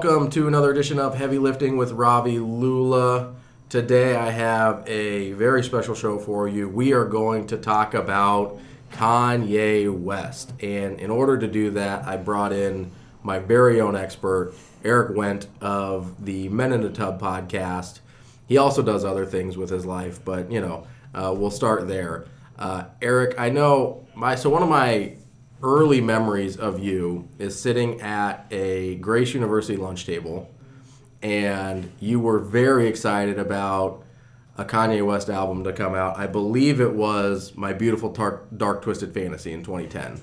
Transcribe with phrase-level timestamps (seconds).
[0.00, 3.34] Welcome to another edition of Heavy Lifting with Ravi Lula.
[3.68, 6.68] Today I have a very special show for you.
[6.68, 8.60] We are going to talk about
[8.92, 10.52] Kanye West.
[10.62, 12.92] And in order to do that, I brought in
[13.24, 17.98] my very own expert, Eric Wendt of the Men in the Tub podcast.
[18.46, 22.26] He also does other things with his life, but you know, uh, we'll start there.
[22.56, 25.16] Uh, Eric, I know my so one of my
[25.62, 30.48] early memories of you is sitting at a Grace University lunch table,
[31.22, 34.04] and you were very excited about
[34.56, 36.18] a Kanye West album to come out.
[36.18, 40.20] I believe it was My Beautiful Dark, Dark Twisted Fantasy in 2010.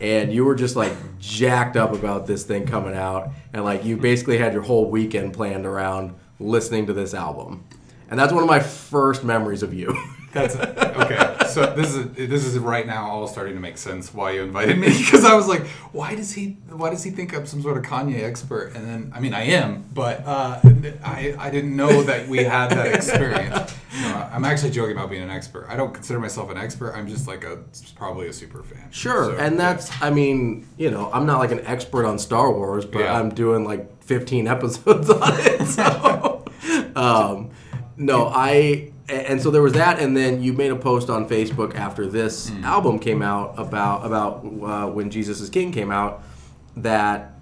[0.00, 3.96] And you were just like jacked up about this thing coming out, and like you
[3.96, 7.64] basically had your whole weekend planned around listening to this album.
[8.10, 9.96] And that's one of my first memories of you.
[10.36, 11.32] That's okay.
[11.48, 14.78] So this is this is right now all starting to make sense why you invited
[14.78, 17.76] me because I was like, why does he why does he think I'm some sort
[17.78, 18.72] of Kanye expert?
[18.74, 20.60] And then I mean I am, but uh,
[21.02, 23.74] I I didn't know that we had that experience.
[24.02, 25.66] No, I'm actually joking about being an expert.
[25.70, 26.92] I don't consider myself an expert.
[26.94, 27.60] I'm just like a
[27.94, 28.90] probably a super fan.
[28.90, 32.52] Sure, So, and that's I mean, you know, I'm not like an expert on Star
[32.52, 33.18] Wars, but Yeah.
[33.18, 35.66] I'm doing like 15 episodes on it.
[35.66, 36.44] So,
[36.96, 37.50] um,
[37.96, 41.74] no, I and so there was that, and then you made a post on Facebook
[41.74, 42.64] after this Hmm.
[42.64, 46.22] album came out about about uh, when Jesus is King came out
[46.76, 47.32] that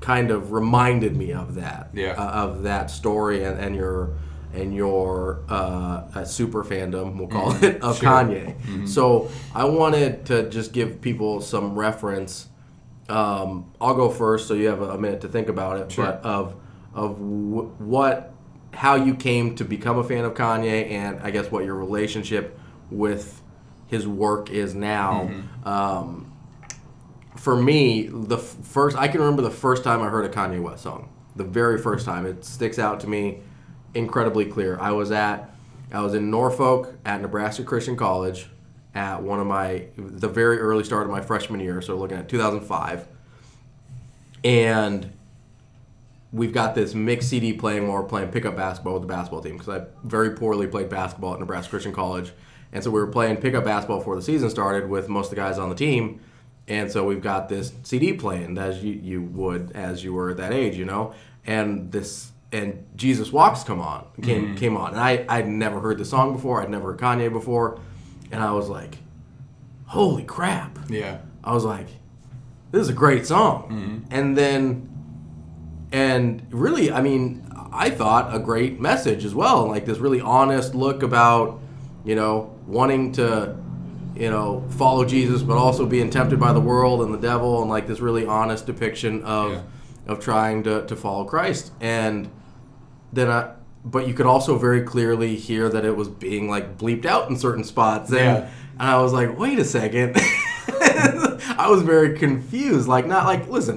[0.00, 2.12] kind of reminded me of that, Yeah.
[2.12, 4.10] uh, of that story and, and your
[4.52, 8.06] and your uh, uh, super fandom, we'll call it, of Mm-hmm.
[8.06, 8.88] Kanye.
[8.88, 12.48] So I wanted to just give people some reference.
[13.08, 15.90] Um, I'll go first, so you have a minute to think about it.
[15.92, 16.04] Sure.
[16.04, 16.54] But of
[16.94, 18.33] of w- what,
[18.74, 22.58] how you came to become a fan of Kanye, and I guess what your relationship
[22.90, 23.42] with
[23.86, 25.30] his work is now.
[25.30, 25.68] Mm-hmm.
[25.68, 26.32] Um,
[27.36, 30.62] for me, the f- first I can remember the first time I heard a Kanye
[30.62, 31.10] West song.
[31.36, 33.40] The very first time it sticks out to me
[33.94, 34.78] incredibly clear.
[34.80, 35.50] I was at
[35.92, 38.48] I was in Norfolk at Nebraska Christian College
[38.94, 42.28] at one of my the very early start of my freshman year, so looking at
[42.28, 43.08] 2005.
[44.44, 45.12] And
[46.34, 49.56] we've got this mixed CD playing while we're playing pickup basketball with the basketball team
[49.56, 52.32] because I very poorly played basketball at Nebraska Christian College.
[52.72, 55.36] And so we were playing pickup basketball before the season started with most of the
[55.36, 56.20] guys on the team.
[56.66, 60.38] And so we've got this CD playing as you, you would as you were at
[60.38, 61.14] that age, you know.
[61.46, 64.54] And this and Jesus Walks come on came mm-hmm.
[64.56, 66.62] came on, and I I'd never heard the song before.
[66.62, 67.80] I'd never heard Kanye before,
[68.32, 68.98] and I was like,
[69.86, 71.18] "Holy crap!" yeah.
[71.42, 71.88] I was like,
[72.70, 74.14] "This is a great song." Mm-hmm.
[74.14, 74.88] And then,
[75.94, 80.74] and really, I mean, I thought a great message as well, like this really honest
[80.74, 81.60] look about,
[82.04, 83.56] you know, wanting to,
[84.16, 87.70] you know, follow Jesus, but also being tempted by the world and the devil, and
[87.70, 89.60] like this really honest depiction of Yeah.
[90.12, 91.72] of trying to to follow Christ.
[91.80, 92.28] And
[93.12, 93.40] then I.
[93.86, 97.36] But you could also very clearly hear that it was being like bleeped out in
[97.36, 98.48] certain spots, and, Yeah.
[98.80, 100.16] and I was like, "Wait a second.
[101.64, 102.88] I was very confused.
[102.88, 103.76] Like, not like, listen,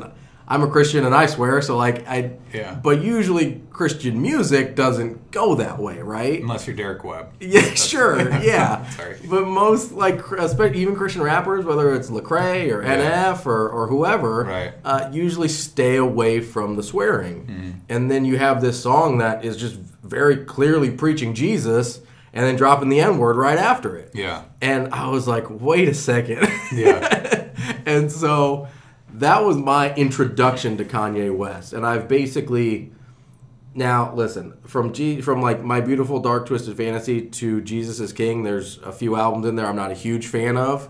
[0.49, 2.31] I'm a Christian and I swear, so like, I.
[2.53, 2.75] Yeah.
[2.81, 6.41] But usually Christian music doesn't go that way, right?
[6.41, 7.33] Unless you're Derek Webb.
[7.41, 8.89] Yeah, sure, yeah.
[8.91, 9.17] Sorry.
[9.29, 13.31] But most like, especially even Christian rappers, whether it's Lecrae or Yeah.
[13.33, 14.73] NF or, or whoever, Right.
[14.85, 17.45] uh, usually stay away from the swearing.
[17.45, 17.71] Mm-hmm.
[17.89, 21.99] And then you have this song that is just very clearly preaching Jesus,
[22.33, 24.11] and then dropping the N word right after it.
[24.13, 24.43] Yeah.
[24.61, 26.47] And I was like, wait a second.
[26.71, 27.47] Yeah.
[27.85, 28.67] and so
[29.19, 31.73] that was my introduction to Kanye West.
[31.73, 32.91] And I've basically
[33.73, 38.43] now listen from G from like my beautiful dark twisted fantasy to Jesus is King.
[38.43, 40.87] There's a few albums in there I'm not a huge fan of,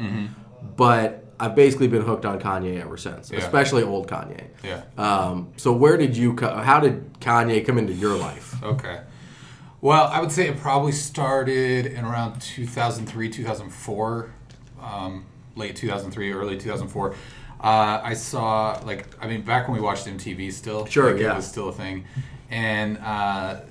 [0.75, 3.37] but I've basically been hooked on Kanye ever since, Yeah.
[3.39, 4.45] especially old Kanye.
[4.63, 4.81] Yeah.
[4.97, 6.35] Um, so where did you?
[6.39, 8.55] How did Kanye come into your life?
[8.63, 9.01] Okay.
[9.79, 14.31] Well, I would say it probably started in around 2003, 2004,
[14.81, 15.25] um,
[15.55, 17.13] late 2003, early 2004.
[17.61, 20.85] Uh, I saw, like, I mean, back when we watched MTV still.
[20.85, 21.33] Sure, like, yeah.
[21.33, 22.05] It was still a thing.
[22.49, 23.61] And uh,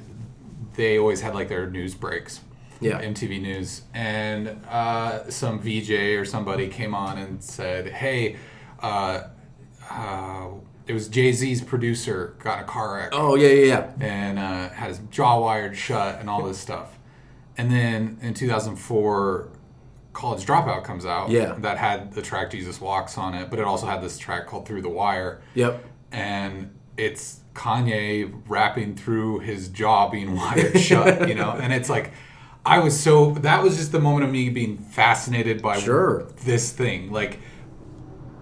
[0.75, 2.41] they always had, like, their news breaks.
[2.81, 3.01] Yeah.
[3.01, 3.83] MTV News.
[3.95, 8.37] And uh, some VJ or somebody came on and said, hey,
[8.83, 9.23] uh,
[9.91, 10.49] uh,
[10.87, 14.07] it was Jay Z's producer got in a car wreck Oh yeah, yeah, yeah.
[14.07, 16.99] and uh, had his jaw wired shut and all this stuff.
[17.59, 19.49] And then in 2004,
[20.17, 21.29] College Dropout comes out.
[21.29, 21.57] Yeah.
[21.59, 24.67] That had the track Jesus Walks on it, but it also had this track called
[24.67, 25.43] Through the Wire.
[25.55, 25.85] Yep.
[26.11, 31.51] And it's Kanye rapping through his jaw being wired shut, you know?
[31.51, 32.13] And it's like,
[32.65, 36.27] I was so, that was just the moment of me being fascinated by Sure.
[36.45, 37.13] this thing.
[37.13, 37.39] Like,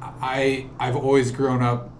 [0.00, 1.90] I I've always grown up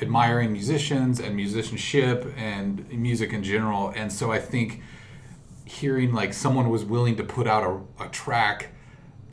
[0.00, 3.92] admiring musicians and musicianship and music in general.
[3.94, 4.80] And so I think
[5.66, 8.68] hearing like someone was willing to put out a, a track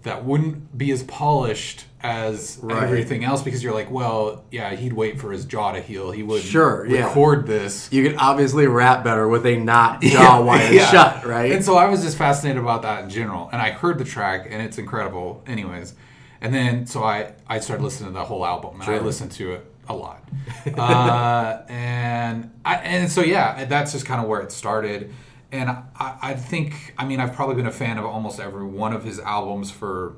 [0.05, 2.83] that wouldn't be as polished as Right.
[2.83, 6.11] everything else because you're like, well, yeah, he'd wait for his jaw to heal.
[6.11, 7.07] He would Sure, yeah.
[7.07, 7.89] record this.
[7.91, 10.91] You can obviously rap better with a not jaw wired Yeah.
[10.91, 11.51] shut, right?
[11.51, 13.49] And so I was just fascinated about that in general.
[13.51, 15.93] And I heard the track, and it's incredible, anyways.
[16.41, 19.53] And then so I I started listening to the whole album, and I listened to
[19.53, 20.21] it a lot.
[20.77, 25.11] uh, and I and so yeah, that's just kind of where it started.
[25.51, 25.83] And I,
[26.21, 29.19] I think I mean I've probably been a fan of almost every one of his
[29.19, 30.15] albums for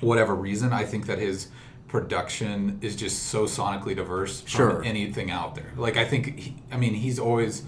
[0.00, 0.72] whatever reason.
[0.72, 1.48] I think that his
[1.88, 5.72] production is just so sonically diverse from anything out there.
[5.76, 7.62] Like I think he, I mean he's always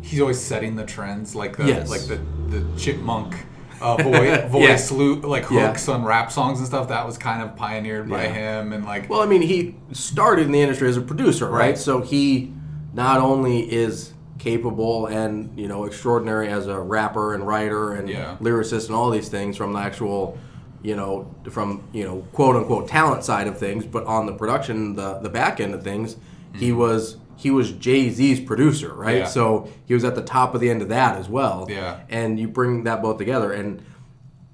[0.00, 1.90] he's always setting the trends like the Yes.
[1.90, 2.20] like the
[2.56, 3.34] the chipmunk
[3.80, 5.66] uh, voice voice loop like Yeah.
[5.68, 8.32] hooks on rap songs and stuff that was kind of pioneered by Yeah.
[8.60, 11.58] him and like Well, I mean, he started in the industry as a producer, right?
[11.70, 11.78] Right.
[11.78, 12.52] So he
[12.94, 18.36] not only is capable and you know extraordinary as a rapper and writer and Yeah.
[18.40, 20.38] lyricist and all these things from the actual,
[20.82, 24.94] you know, from you know quote unquote talent side of things, but on the production,
[24.94, 26.16] the the back end of things,
[26.54, 29.14] he was he was Jay Z's producer, right?
[29.14, 29.18] Mm-hmm.
[29.18, 29.26] Yeah.
[29.26, 31.66] So he was at the top of the end of that as well.
[31.68, 32.00] Yeah.
[32.08, 33.82] And you bring that both together, and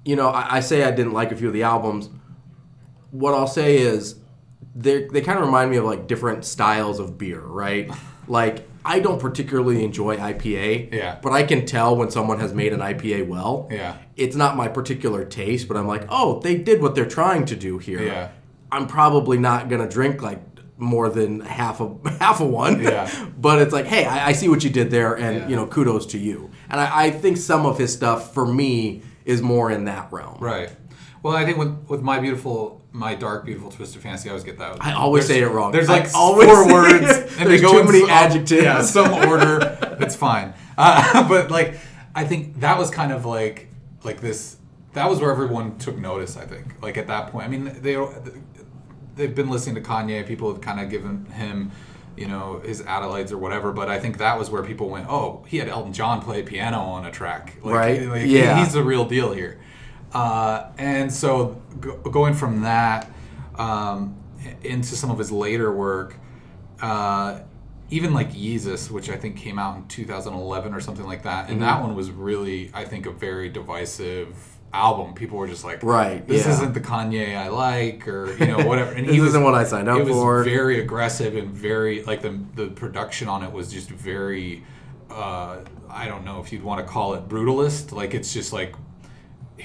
[0.03, 2.09] you know, I, I say I didn't like a few of the albums
[3.11, 4.15] what I'll say is
[4.75, 7.89] they they kind of remind me of like different styles of beer, right?
[8.27, 11.17] Like I don't particularly enjoy IPA, Yeah.
[11.21, 13.67] but I can tell when someone has made an IPA well.
[13.71, 13.95] Yeah.
[14.15, 17.55] It's not my particular taste, but I'm like, "Oh, they did what they're trying to
[17.55, 18.29] do here." Yeah.
[18.71, 20.41] I'm probably not going to drink like
[20.77, 22.81] more than half a half a one.
[22.81, 23.09] Yeah.
[23.37, 25.47] but it's like, "Hey, I, I see what you did there and, Yeah.
[25.49, 29.01] you know, kudos to you." And I, I think some of his stuff for me
[29.25, 30.37] is more in that realm.
[30.39, 30.69] right.
[31.23, 34.57] Well, I think with with my beautiful my dark beautiful twisted fantasy, I always get
[34.59, 34.77] that.
[34.83, 35.71] I always There's- say it wrong.
[35.71, 37.05] There's like always four words,
[37.37, 38.63] and There's they go too in many some- adjectives.
[38.63, 39.77] Yeah, some order.
[39.99, 40.53] It's fine.
[40.77, 41.79] Uh, but like,
[42.13, 43.69] I think that was kind of like
[44.03, 44.57] like this.
[44.91, 46.35] That was where everyone took notice.
[46.35, 47.45] I think like at that point.
[47.45, 47.95] I mean, they
[49.15, 50.25] they've been listening to Kanye.
[50.27, 51.71] People have kind of given him.
[52.17, 55.07] You know his Adelaide's or whatever, but I think that was where people went.
[55.09, 58.01] Oh, he had Elton John play piano on a track, like, Right.
[58.03, 58.57] like, Yeah.
[58.63, 59.59] he's the real deal here.
[60.13, 63.11] Uh, and so go, going from that
[63.55, 64.15] um,
[64.63, 66.15] into some of his later work,
[66.81, 67.39] uh,
[67.89, 71.59] even like Yeezus, which I think came out in 2011 or something like that, and
[71.59, 71.65] Mm-hmm.
[71.65, 74.35] that one was really, I think, a very divisive
[74.73, 75.13] album.
[75.13, 76.53] People were just like, Right, this yeah.
[76.53, 78.91] isn't the Kanye I like," or you know, whatever.
[78.91, 80.01] And This isn't what I signed up for.
[80.01, 84.63] it was very aggressive and very like the the production on it was just very.
[85.09, 85.59] Uh,
[85.89, 87.91] I don't know if you'd want to call it brutalist.
[87.91, 88.75] Like it's just like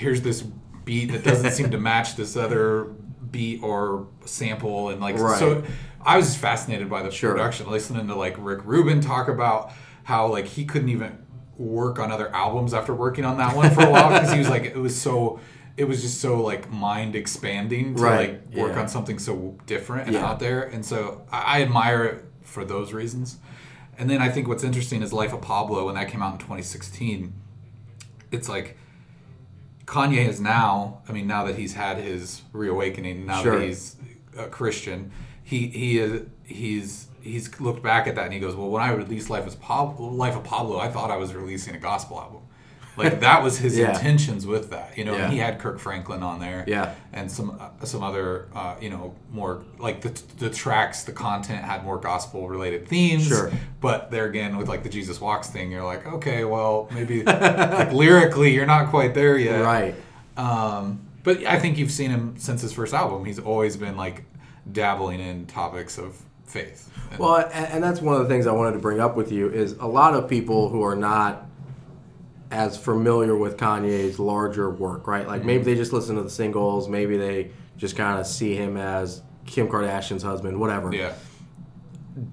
[0.00, 0.42] here's this
[0.84, 2.84] beat that doesn't seem to match this other
[3.30, 5.38] beat or sample and like Right.
[5.38, 5.62] so
[6.02, 7.32] I was just fascinated by the Sure.
[7.32, 9.72] production listening to like Rick Rubin talk about
[10.04, 11.18] how like he couldn't even
[11.58, 14.48] work on other albums after working on that one for a while because he was
[14.48, 15.38] like it was so
[15.76, 18.80] it was just so like mind expanding to Right, like work yeah.
[18.82, 20.24] on something so different and Yeah.
[20.26, 23.36] out there and so I, I admire it for those reasons
[23.98, 26.38] and then I think what's interesting is Life of Pablo when that came out in
[26.38, 27.32] 2016
[28.32, 28.76] it's like
[29.90, 31.02] Kanye is now.
[31.08, 33.58] I mean, now that he's had his reawakening, now Sure.
[33.58, 33.96] that he's
[34.38, 35.10] a Christian,
[35.42, 38.92] he he is he's he's looked back at that and he goes, well, when I
[38.92, 42.39] released Life as Pablo, Life of Pablo, I thought I was releasing a gospel album.
[43.04, 43.90] Like that was his Yeah.
[43.94, 45.14] intentions with that, you know.
[45.16, 45.30] Yeah.
[45.30, 46.94] He had Kirk Franklin on there, Yeah.
[47.12, 51.64] and some uh, some other, uh, you know, more like the the tracks, the content
[51.64, 53.26] had more gospel related themes.
[53.26, 53.50] Sure.
[53.80, 57.92] But there again, with like the Jesus Walks thing, you're like, okay, well, maybe like
[57.92, 59.94] lyrically, you're not quite there yet, Right.
[60.36, 63.24] um, but I think you've seen him since his first album.
[63.24, 64.24] He's always been like
[64.70, 66.16] dabbling in topics of
[66.46, 66.90] faith.
[67.10, 69.30] And- Well, and, and that's one of the things I wanted to bring up with
[69.32, 71.46] you is a lot of people who are not
[72.50, 75.26] as familiar with Kanye's larger work, right?
[75.26, 78.76] Like maybe they just listen to the singles, maybe they just kind of see him
[78.76, 80.92] as Kim Kardashian's husband, whatever.
[80.94, 81.12] yeah,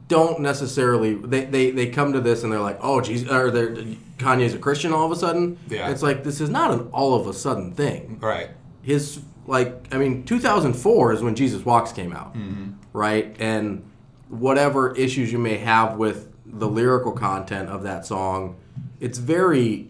[0.08, 3.76] Don't necessarily they, they they come to this and they're like, oh, geez, or they're
[4.18, 5.58] Kanye's a Christian all of a sudden.
[5.70, 5.90] Yeah.
[5.90, 8.18] It's like this is not an all of a sudden thing.
[8.20, 8.50] right.
[8.82, 12.72] his like I mean 2004 is when Jesus Walks came out, Mm-hmm.
[12.92, 13.36] right?
[13.40, 13.84] And
[14.30, 18.58] whatever issues you may have with the lyrical content of that song,
[19.00, 19.88] it's very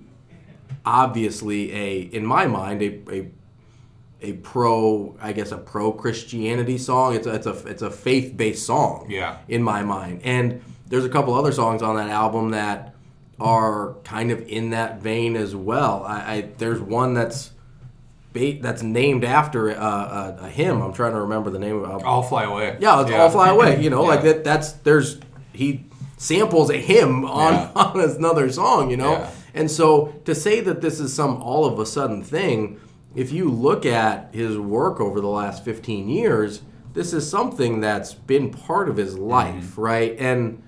[0.87, 3.27] obviously a in my mind a a,
[4.21, 7.15] a pro I guess a pro Christianity song.
[7.15, 9.07] It's a, it's a it's a faith based song.
[9.09, 9.37] Yeah.
[9.47, 10.21] in my mind.
[10.23, 12.95] And there's a couple other songs on that album that
[13.39, 16.03] are kind of in that vein as well.
[16.07, 17.51] I, I there's one that's
[18.61, 20.81] that's named after uh, a, a hymn.
[20.81, 22.05] I'm trying to remember the name of it.
[22.05, 22.77] I'll fly away.
[22.79, 23.81] Yeah, it's all fly away.
[23.81, 24.43] You know, like that.
[24.43, 25.19] That's there's
[25.53, 25.85] he
[26.17, 27.71] samples a hymn on Yeah.
[27.75, 28.89] on another song.
[28.91, 29.31] You know, Yeah.
[29.57, 32.79] And so to say that this is some all of a sudden thing,
[33.15, 36.61] if you look at his work over the last 15 years,
[36.93, 39.81] this is something that's been part of his life, Mm-hmm.
[39.81, 40.15] right?
[40.19, 40.63] And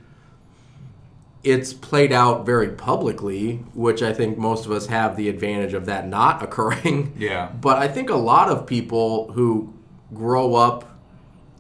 [1.43, 5.86] it's played out very publicly, which I think most of us have the advantage of
[5.86, 7.13] that not occurring.
[7.17, 7.50] Yeah.
[7.62, 9.74] But I think a lot of people who
[10.13, 10.86] grow up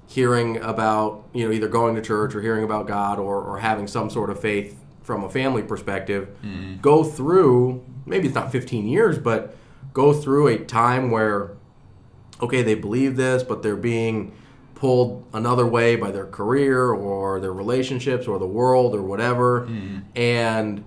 [0.07, 3.87] hearing about, you know, either going to church or hearing about God or, or having
[3.87, 4.75] some sort of faith
[5.09, 6.79] from a family perspective mm-hmm.
[6.81, 9.55] go through, maybe it's not 15 years, but
[9.91, 11.57] go through a time where,
[12.39, 14.31] okay, they believe this, but they're being
[14.75, 20.01] pulled another way by their career or their relationships or the world or whatever, mm-hmm.
[20.15, 20.85] and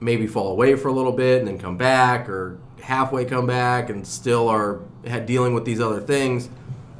[0.00, 3.88] maybe fall away for a little bit and then come back or halfway come back
[3.88, 4.80] and still are
[5.24, 6.50] dealing with these other things.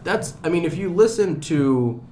[0.04, 2.02] That's I mean if you listen to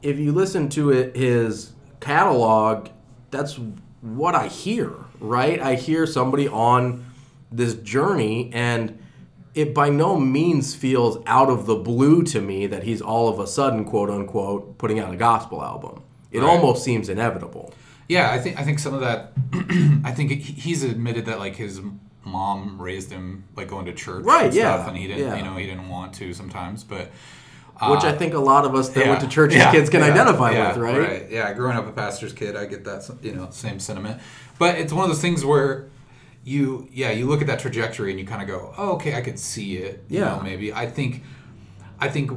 [0.00, 2.88] if you listen to it, his catalog,
[3.30, 3.58] that's
[4.00, 5.60] what I hear, right?
[5.60, 7.04] I hear somebody on
[7.52, 8.98] this journey and
[9.54, 13.40] it by no means feels out of the blue to me that he's all of
[13.40, 16.02] a sudden, quote unquote, putting out a gospel album.
[16.30, 16.48] It Right.
[16.48, 17.72] almost seems inevitable.
[18.08, 19.32] Yeah, I think I think some of that.
[20.04, 21.80] I think he's admitted that like his
[22.24, 25.36] mom raised him like going to church, Right, And stuff, yeah, and he didn't, yeah.
[25.36, 27.10] you know, he didn't want to sometimes, but
[27.88, 29.88] Which I think a lot of us that went to church as Uh, Yeah, kids
[29.90, 31.30] can yeah, identify yeah, with, right?
[31.30, 34.20] Yeah, growing up a pastor's kid, I get that you know same sentiment.
[34.58, 35.86] But it's one of those things where
[36.44, 39.20] you yeah you look at that trajectory and you kind of go, oh, okay, I
[39.22, 40.04] could see it.
[40.08, 40.36] You Yeah.
[40.36, 41.22] know, maybe I think
[41.98, 42.32] I think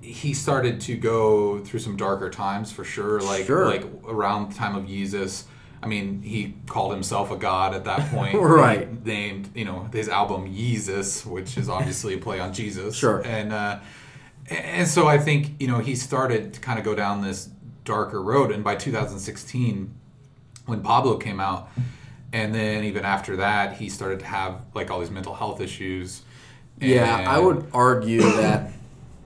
[0.00, 3.20] he started to go through some darker times for sure.
[3.20, 3.66] Like Sure.
[3.66, 5.44] like around the time of Yeezus.
[5.82, 8.34] I mean, he called himself a god at that point.
[8.40, 8.88] Right.
[8.88, 12.96] He named you know his album Yeezus, which is obviously a play on Jesus.
[12.96, 13.20] Sure.
[13.24, 13.78] And uh,
[14.48, 17.48] and so I think you know he started to kind of go down this
[17.84, 19.94] darker road, and by 2016,
[20.66, 21.68] when Pablo came out,
[22.32, 26.22] and then even after that, he started to have like all these mental health issues.
[26.80, 28.72] Yeah, I would argue that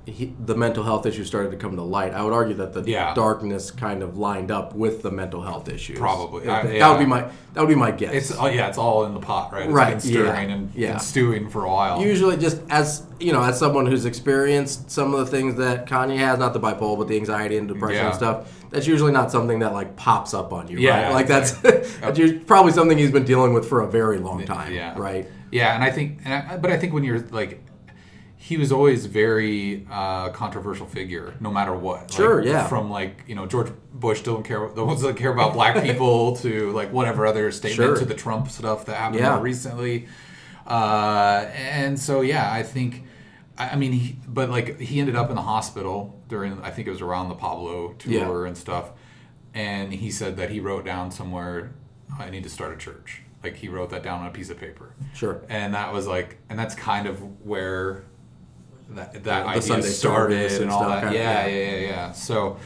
[0.07, 2.15] he, the mental health issues started to come to light.
[2.15, 3.13] I would argue that the Yeah.
[3.15, 5.99] darkness kind of lined up with the mental health issues.
[5.99, 6.47] Probably.
[6.47, 6.91] That, I- that yeah.
[6.93, 7.23] would be my
[7.55, 8.13] that would be my guess.
[8.31, 9.65] It's oh yeah, it's all in the pot, right?
[9.65, 10.91] It's Right, been stirring yeah, and, yeah.
[10.93, 12.01] and stewing for a while.
[12.03, 16.19] usually just as you know, as someone who's experienced some of the things that Kanye
[16.19, 18.53] has, not the bipolar, but the anxiety and depression and stuff.
[18.71, 21.13] That's usually not something that like pops up on you, Yeah, right?
[21.15, 21.53] Like that's,
[22.01, 24.95] that's usually- probably something he's been dealing with for a very long time, Yeah.
[24.99, 25.27] right?
[25.53, 27.61] Yeah, and I think, and I, but I think when you're like,
[28.49, 32.03] he was always very uh, controversial figure, no matter what.
[32.03, 32.69] Like, Sure, yeah.
[32.69, 36.37] From like you know George Bush don't care, the ones that care about black people
[36.45, 37.97] to like whatever other statement Sure.
[37.97, 39.35] to the Trump stuff that happened Yeah.
[39.35, 40.07] more recently.
[40.67, 43.03] Uh, and so yeah, I think.
[43.59, 46.61] I I mean, he, but like he ended up in the hospital during.
[46.63, 48.13] I think it was around the Pablo tour
[48.43, 48.49] Yeah.
[48.49, 48.91] and stuff.
[49.55, 51.73] And he said that he wrote down somewhere,
[52.19, 54.59] "I need to start a church." Like he wrote that down on a piece of
[54.59, 54.93] paper.
[55.15, 55.41] Sure.
[55.49, 58.05] And that was like, and that's kind of where
[58.91, 61.13] that that The idea Sunday started and, all that.
[61.13, 61.57] yeah, yeah.
[61.71, 62.13] yeah, yeah.
[62.13, 62.59] So,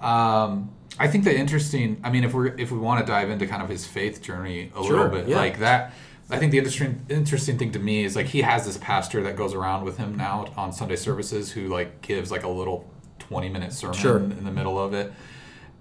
[0.00, 2.00] um, I think the interesting.
[2.02, 4.70] I mean, if we're if we want to dive into kind of his faith journey
[4.74, 5.36] a Sure, little bit, yeah.
[5.36, 5.92] like that.
[6.28, 9.36] I think the interesting interesting thing to me is like he has this pastor that
[9.36, 12.90] goes around with him now on Sunday services who like gives like a little
[13.20, 14.16] twenty minute sermon Sure.
[14.18, 15.12] in the middle of it.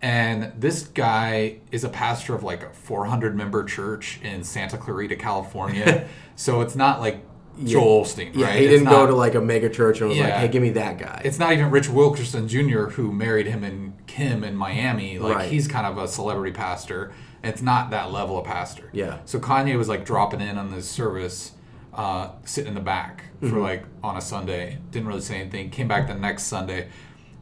[0.02, 5.16] And this guy is a pastor of like a 400 member church in Santa Clarita,
[5.16, 6.08] California.
[6.36, 7.26] so it's not like
[7.64, 8.60] Joel Osteen, Yeah, right?
[8.60, 10.98] he didn't go to like a mega church and was like, "Hey, give me that
[10.98, 12.86] guy." It's not even Rich Wilkerson Jr.
[12.90, 15.20] who married him and Kim in Miami.
[15.20, 15.50] Like Right.
[15.52, 17.14] he's kind of a celebrity pastor.
[17.44, 18.90] It's not that level of pastor.
[18.92, 19.20] Yeah.
[19.26, 21.52] So Kanye was like dropping in on this service,
[21.94, 23.50] uh, sitting in the back Mm-hmm.
[23.54, 24.78] for like on a Sunday.
[24.92, 25.70] Didn't really say anything.
[25.70, 26.88] Came back the next Sunday,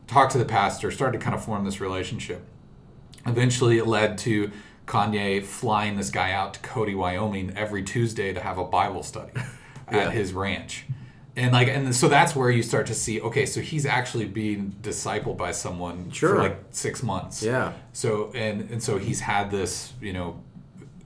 [0.08, 2.44] talked to the pastor, started to kind of form this relationship.
[3.26, 4.52] Eventually, it led to
[4.86, 9.32] Kanye flying this guy out to Cody, Wyoming, every Tuesday to have a Bible study
[9.94, 10.06] Yeah.
[10.08, 10.86] at his ranch.
[11.36, 14.76] And like, and so that's where you start to see, okay, so he's actually being
[14.82, 16.36] discipled by someone Sure.
[16.36, 17.42] for like six months.
[17.42, 17.74] Yeah.
[17.92, 20.40] So and and so he's had this, you know,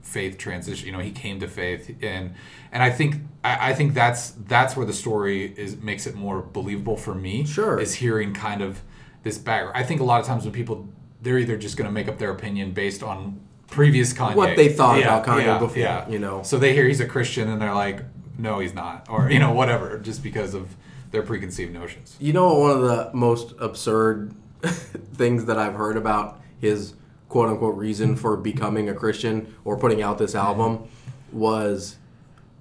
[0.02, 0.86] faith transition.
[0.86, 2.34] You know, he came to faith, and
[2.72, 6.42] and I think I, I think that's that's where the story is makes it more
[6.42, 7.46] believable for me.
[7.46, 7.78] Sure.
[7.80, 8.82] is hearing kind of
[9.22, 9.76] this background.
[9.78, 10.88] I think a lot of times when people
[11.22, 14.68] they're either just going to make up their opinion based on previous Kanye, What they
[14.68, 16.08] thought about Kanye before, yeah.
[16.08, 16.42] you know.
[16.42, 18.02] So they hear he's a Christian and they're like,
[18.38, 20.76] no, he's not, or you know, whatever, just because of
[21.10, 22.16] their preconceived notions.
[22.20, 26.94] You know, one of the most absurd things that I've heard about his
[27.28, 30.88] quote unquote reason for becoming a Christian or putting out this album
[31.32, 31.96] was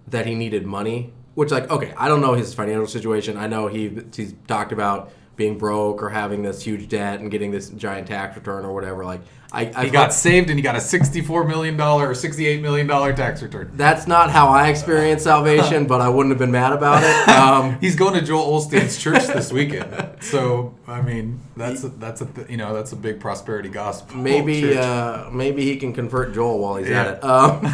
[0.07, 3.37] that he needed money which like okay, I don't know his financial situation.
[3.37, 7.51] I know he he's talked about being broke or having this huge debt and getting
[7.51, 9.05] this giant tax return or whatever.
[9.05, 12.59] Like I, I He got saved and he got a sixty-four million dollar or sixty-eight
[12.63, 13.69] million dollar tax return.
[13.75, 17.27] that's not how I experienced salvation, but I wouldn't have been mad about it.
[17.37, 22.21] Um, He's going to Joel Osteen's church this weekend, so I mean that's a, that's
[22.21, 24.17] a th- you know that's a big prosperity gospel.
[24.17, 27.01] maybe uh, maybe he can convert Joel while he's Yeah.
[27.03, 27.23] at it.
[27.23, 27.61] Um,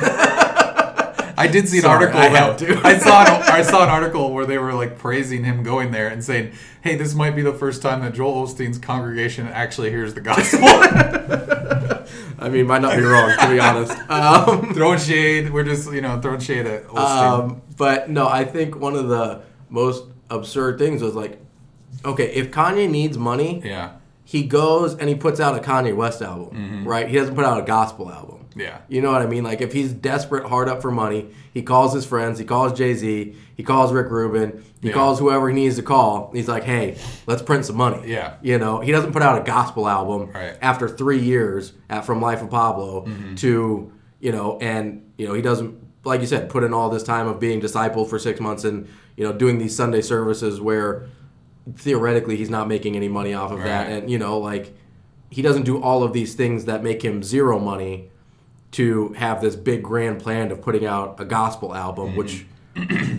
[1.38, 2.22] I did see an Sorry, article.
[2.22, 2.82] I to.
[2.88, 6.08] I saw an, I saw an article where they were like praising him going there
[6.08, 10.14] and saying, "Hey, this might be the first time that Joel Osteen's congregation actually hears
[10.14, 10.60] the gospel."
[12.40, 13.98] I mean, might not be wrong to be honest.
[14.10, 15.52] Um, throwing shade.
[15.52, 17.40] We're just you know throwing shade at Osteen.
[17.50, 21.40] Um, but no, I think one of the most absurd things was like,
[22.04, 26.22] okay, if Kanye needs money, yeah, he goes and he puts out a Kanye West
[26.22, 27.08] album, right?
[27.08, 28.43] He doesn't put out a gospel album.
[28.56, 29.44] Yeah, You know what I mean?
[29.44, 32.94] Like if he's desperate, hard up for money, he calls his friends, he calls Jay
[32.94, 34.94] Z, he calls Rick Rubin, he Yeah.
[34.94, 36.32] calls whoever he needs to call.
[36.34, 38.34] He's like, "Hey, let's print some money." Yeah.
[38.42, 40.56] You know, he doesn't put out a gospel album Right.
[40.62, 43.36] after three years at, from Life of Pablo Mm-hmm.
[43.36, 47.04] to you know, and you know he doesn't like you said put in all this
[47.04, 51.06] time of being discipled for six months and you know doing these Sunday services where
[51.76, 54.76] theoretically he's not making any money off of that, and you know like
[55.30, 58.10] he doesn't do all of these things that make him zero money
[58.74, 62.18] to have this big grand plan of putting out a gospel album, Mm-hmm.
[62.18, 62.46] which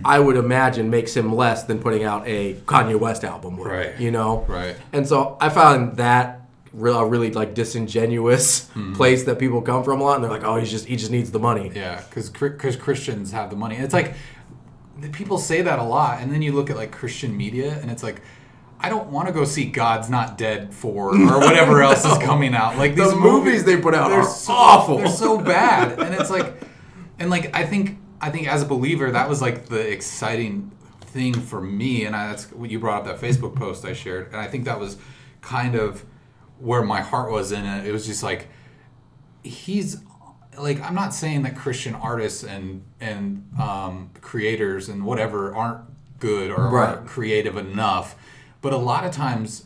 [0.05, 4.01] I would imagine makes him less than putting out a Kanye West album, would, Right.
[4.01, 4.77] You know, Right.
[4.93, 6.41] And so I found that
[6.73, 10.43] real, a really like disingenuous place that people come from a lot, and they're like,
[10.45, 12.03] "Oh, he's just he just needs the money." yeah.
[12.09, 13.77] Because because Christians have the money.
[13.77, 14.15] It's like
[15.13, 18.03] people say that a lot, and then you look at like Christian media, and it's
[18.03, 18.21] like.
[18.85, 22.55] I don't want to go see God's Not Dead Four or whatever else is coming
[22.55, 22.77] out.
[22.77, 24.99] Like these The movies they put out they're are so, awful.
[24.99, 26.55] They're so bad, and it's like,
[27.19, 31.33] and like I think I think as a believer that was like the exciting thing
[31.35, 34.37] for me, and I, that's what you brought up that Facebook post I shared, and
[34.37, 34.97] I think that was
[35.41, 36.05] kind of
[36.59, 37.87] where my heart was in it.
[37.87, 38.49] It was just like
[39.43, 39.99] he's
[40.59, 45.81] like I'm not saying that Christian artists and and um, creators and whatever aren't
[46.21, 46.91] good or Right.
[46.97, 48.15] aren't creative enough,
[48.65, 49.65] but a lot of times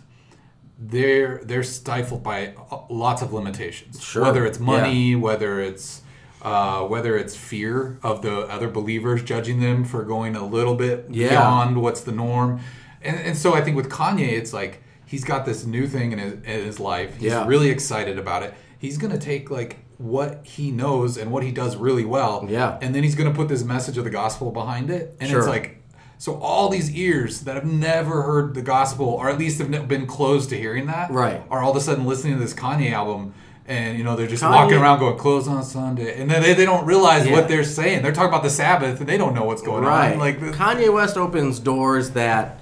[0.79, 2.55] they're they're stifled by
[2.91, 4.03] lots of limitations.
[4.03, 4.23] Sure.
[4.23, 6.03] Whether it's money, whether it's
[6.43, 11.07] uh, whether it's fear of the other believers judging them for going a little bit
[11.11, 11.31] Yeah.
[11.31, 12.61] beyond what's the norm,
[13.03, 16.19] and, and so I think with Kanye, it's like he's got this new thing in
[16.19, 17.15] his, in his life.
[17.17, 17.47] He's Yeah.
[17.47, 18.55] really excited about it.
[18.79, 22.79] He's gonna take like what he knows and what he does really well, Yeah.
[22.81, 25.41] and then he's gonna put this message of the gospel behind it, and Sure.
[25.41, 25.78] it's like.
[26.21, 30.07] So all these ears that have never heard the gospel, or at least have been
[30.07, 31.41] closed to hearing that, Right.
[31.51, 33.35] are all of a sudden listening to this Kanye album,
[33.69, 36.55] and you know they're just Kanye- walking around going "close on Sunday," and then they,
[36.55, 37.33] they don't realize Yeah.
[37.35, 38.03] what they're saying.
[38.03, 40.13] They're talking about the Sabbath, and they don't know what's going right.
[40.15, 40.19] on.
[40.19, 42.59] Like, the, Kanye West opens doors that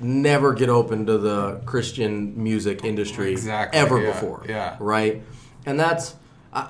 [0.00, 4.42] never get open to the Christian music industry Exactly, ever yeah, before.
[4.48, 4.76] yeah.
[4.80, 5.22] Right.
[5.66, 6.14] And that's
[6.52, 6.68] I,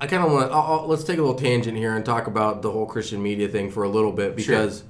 [0.00, 2.70] I kind of want to let's take a little tangent here and talk about the
[2.70, 4.84] whole Christian media thing for a little bit because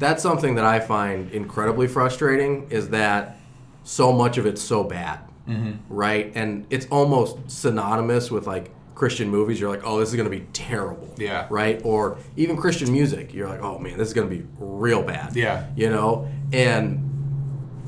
[0.00, 2.66] that's something that I find incredibly frustrating.
[2.70, 3.36] Is that
[3.84, 5.72] so much of it's so bad, Mm-hmm.
[5.88, 6.32] right?
[6.34, 8.72] And it's almost synonymous with like.
[8.96, 11.08] Christian movies, you're like, oh, this is going to be terrible.
[11.16, 11.46] Yeah.
[11.48, 11.80] Right?
[11.86, 15.34] Or even Christian music, you're like, oh man, this is going to be real bad
[15.34, 15.64] Yeah.
[15.74, 17.06] you know and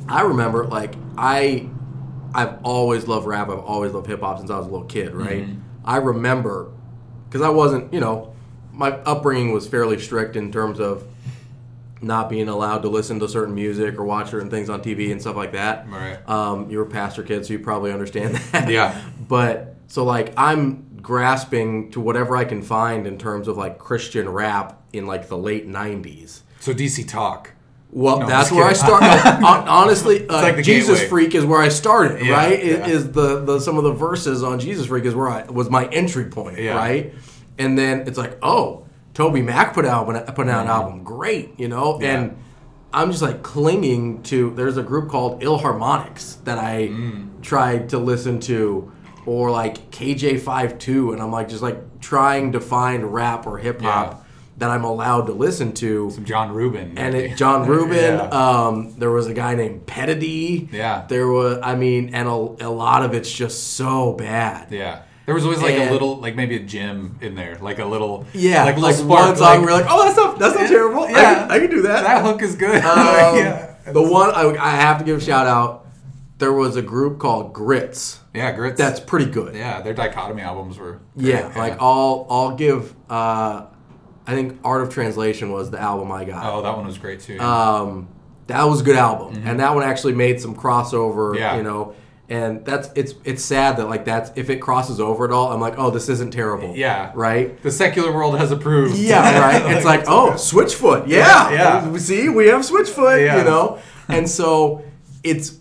[0.09, 1.69] i remember like i
[2.35, 5.47] i've always loved rap i've always loved hip-hop since i was a little kid right
[5.85, 6.71] i remember
[7.29, 8.35] because i wasn't you know
[8.73, 11.05] my upbringing was fairly strict in terms of
[12.03, 15.21] not being allowed to listen to certain music or watch certain things on tv and
[15.21, 16.19] stuff like that Right.
[16.29, 19.01] um, you were a pastor kid so you probably understand that Yeah.
[19.29, 24.29] but so like i'm grasping to whatever i can find in terms of like christian
[24.29, 27.51] rap in like the late 90s so DC Talk.
[27.91, 29.07] well, No, that's where I started.
[29.45, 31.09] Honestly, uh, like Jesus gateway.
[31.09, 32.25] Freak is where I started.
[32.25, 32.65] Yeah, right?
[32.65, 32.87] Yeah.
[32.87, 35.87] Is the, the some of the verses on Jesus Freak is where I was my
[35.87, 36.59] entry point.
[36.61, 36.77] Yeah.
[36.77, 37.15] Right,
[37.59, 41.69] and then it's like, oh, Toby Mac put out put out an album, great, you
[41.69, 41.99] know.
[42.01, 42.19] Yeah.
[42.19, 42.37] and
[42.95, 44.51] I'm just like clinging to.
[44.51, 47.41] There's a group called Ill Harmonics that I Mm.
[47.43, 48.91] tried to listen to,
[49.27, 54.11] or like KJ52, and I'm like just like trying to find rap or hip hop
[54.13, 54.19] Yeah.
[54.59, 56.11] that I'm allowed to listen to.
[56.11, 56.95] Some John Reuben.
[56.99, 58.29] And it, John Reuben, Yeah.
[58.29, 60.69] um, there was a guy named Pettidee.
[60.73, 61.05] Yeah.
[61.09, 64.69] There was, I mean, and a, a lot of it's just so bad.
[64.71, 65.01] yeah.
[65.27, 67.85] There was always like And- a little, like maybe a gym in there, like a
[67.85, 70.55] little, Yeah, like, a like, little spark, one song, we're like, oh, that's not, that's
[70.57, 71.05] not terrible.
[71.05, 71.35] I, Yeah.
[71.35, 72.03] can, I can do that.
[72.03, 72.83] that hook is good.
[72.85, 75.87] Um, yeah, The one I, I have to give a shout out.
[76.39, 78.19] There was a group called Grits.
[78.35, 78.77] yeah, grits.
[78.77, 79.55] That's pretty good.
[79.55, 80.99] yeah, their dichotomy albums were.
[81.15, 83.67] Yeah, great, like I'll I'll give uh,
[84.27, 86.45] I think Art of Translation was the album I got.
[86.53, 87.39] Oh, that one was great too.
[87.39, 88.09] Um,
[88.49, 91.31] that was a good album, and that one actually made some crossover.
[91.31, 91.39] Mm-hmm.
[91.39, 91.57] Yeah.
[91.59, 91.95] You know,
[92.29, 95.61] and that's it's it's sad that like that's if it crosses over at all, I'm
[95.61, 96.75] like, oh, this isn't terrible.
[96.75, 97.13] Yeah.
[97.15, 97.61] Right.
[97.63, 98.97] the secular world has approved.
[98.97, 99.63] Yeah, right.
[99.77, 101.09] It's like, oh, Switchfoot.
[101.09, 101.97] Yeah, Yeah, yeah.
[101.99, 103.25] See, we have Switchfoot.
[103.25, 103.39] Yeah.
[103.39, 104.85] You know, and so
[105.23, 105.59] it's.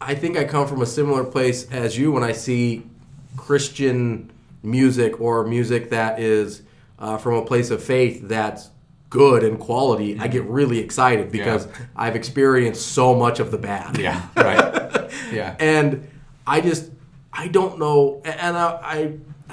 [0.00, 2.82] I think I come from a similar place as you when I see
[3.36, 4.30] Christian
[4.62, 6.62] music or music that is
[6.98, 8.70] uh, from a place of faith that's
[9.14, 10.18] good and quality.
[10.18, 11.72] I get really excited because Yeah.
[11.94, 13.96] I've experienced so much of the bad.
[13.98, 15.10] yeah, right.
[15.32, 16.08] Yeah, And
[16.46, 16.90] I just
[17.32, 18.98] I don't know, and I I,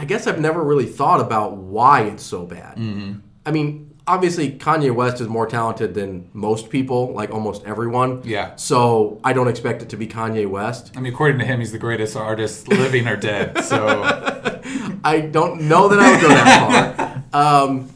[0.02, 2.78] I guess I've never really thought about why it's so bad.
[2.78, 3.14] Mm-hmm.
[3.46, 3.70] I mean,
[4.08, 8.22] obviously Kanye West is more talented than most people, like almost everyone.
[8.24, 8.56] Yeah.
[8.56, 10.92] So I don't expect it to be Kanye West.
[10.96, 13.64] I mean, according to him, he's the greatest artist living or dead.
[13.64, 13.78] So
[15.04, 16.50] I don't know that I would go that
[16.98, 17.08] far.
[17.34, 17.90] Um,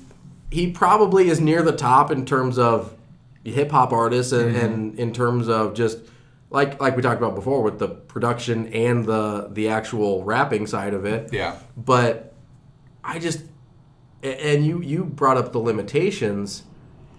[0.56, 2.94] he probably is near the top in terms of
[3.44, 4.65] hip hop artists and, Mm-hmm.
[4.65, 5.98] and in terms of just
[6.50, 10.94] like like we talked about before with the production and the the actual rapping side
[10.94, 11.22] of it.
[11.34, 12.34] yeah, But
[13.04, 13.39] I just
[14.24, 16.63] and you you brought up the limitations.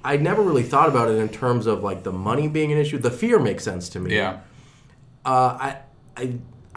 [0.04, 2.98] I never really thought about it in terms of like the money being an issue.
[2.98, 4.14] The fear makes sense to me.
[4.14, 4.38] yeah.
[5.24, 5.76] Uh, I,
[6.16, 6.24] I,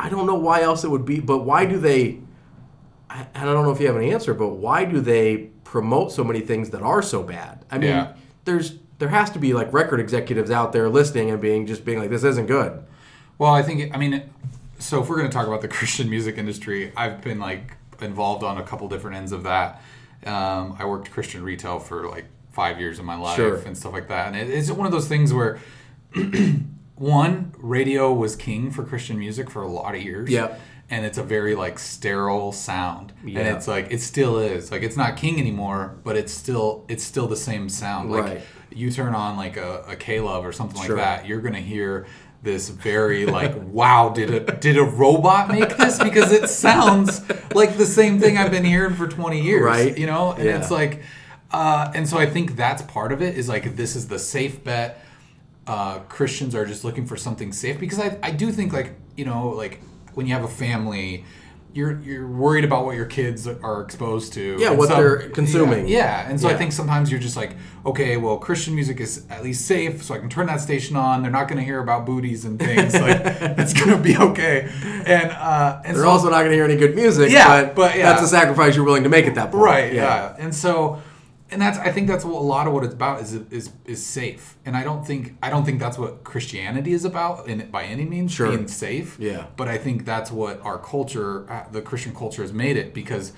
[0.05, 2.19] I don't know why else it would be, but why do they?
[3.07, 6.11] I, and I don't know if you have an answer, but why do they promote
[6.11, 7.63] so many things that are so bad?
[7.69, 8.13] I mean, Yeah.
[8.45, 11.99] there's there has to be like record executives out there listening and being just being
[11.99, 12.83] like, this isn't good.
[13.37, 14.23] Well, I think I mean,
[14.79, 18.43] so if we're going to talk about the Christian music industry, I've been like involved
[18.43, 19.81] on a couple different ends of that.
[20.25, 23.55] Um, I worked Christian retail for like five years of my life Sure.
[23.65, 25.59] and stuff like that, and it, it's one of those things where.
[26.95, 30.59] one radio was king for christian music for a lot of years Yep.
[30.91, 33.39] And it's a very like sterile sound Yeah.
[33.39, 37.03] and it's like it still is like it's not king anymore but it's still it's
[37.03, 38.41] still the same sound like Right.
[38.71, 40.95] you turn on like a, a K-Love or something Sure.
[40.97, 42.07] like that you're gonna hear
[42.41, 47.21] this very like wow did a did a robot make this because it sounds
[47.53, 49.97] like the same thing I've been hearing for 20 years Right.
[49.97, 50.57] you know and Yeah.
[50.57, 51.01] it's like
[51.51, 54.63] uh, and so I think that's part of it is like this is the safe
[54.63, 55.03] bet
[55.67, 59.25] uh, Christians are just looking for something safe because I, I do think like you
[59.25, 59.81] know like
[60.19, 61.23] when you have a family
[61.71, 65.29] you're you're worried about what your kids are exposed to Yeah, And what so- they're
[65.29, 65.87] consuming.
[65.87, 66.29] yeah, yeah.
[66.29, 67.51] and so I think sometimes you're just like
[67.85, 71.21] okay well Christian music is at least safe so I can turn that station on
[71.21, 73.17] they're not going to hear about booties and things like
[73.61, 74.67] it's going to be okay
[75.05, 77.29] and uh and They're so also not going to hear any good music.
[77.31, 78.09] Yeah, but, but yeah.
[78.11, 79.63] that's a sacrifice you're willing to make at that point.
[79.63, 80.35] right yeah.
[80.39, 81.01] and so
[81.51, 84.57] and that's i think that's a lot of what it's about is is is safe
[84.65, 88.05] and i don't think i don't think that's what christianity is about in by any
[88.05, 88.49] means Sure.
[88.49, 89.47] being safe Yeah.
[89.57, 93.33] but i think that's what our culture uh, the christian culture has made it because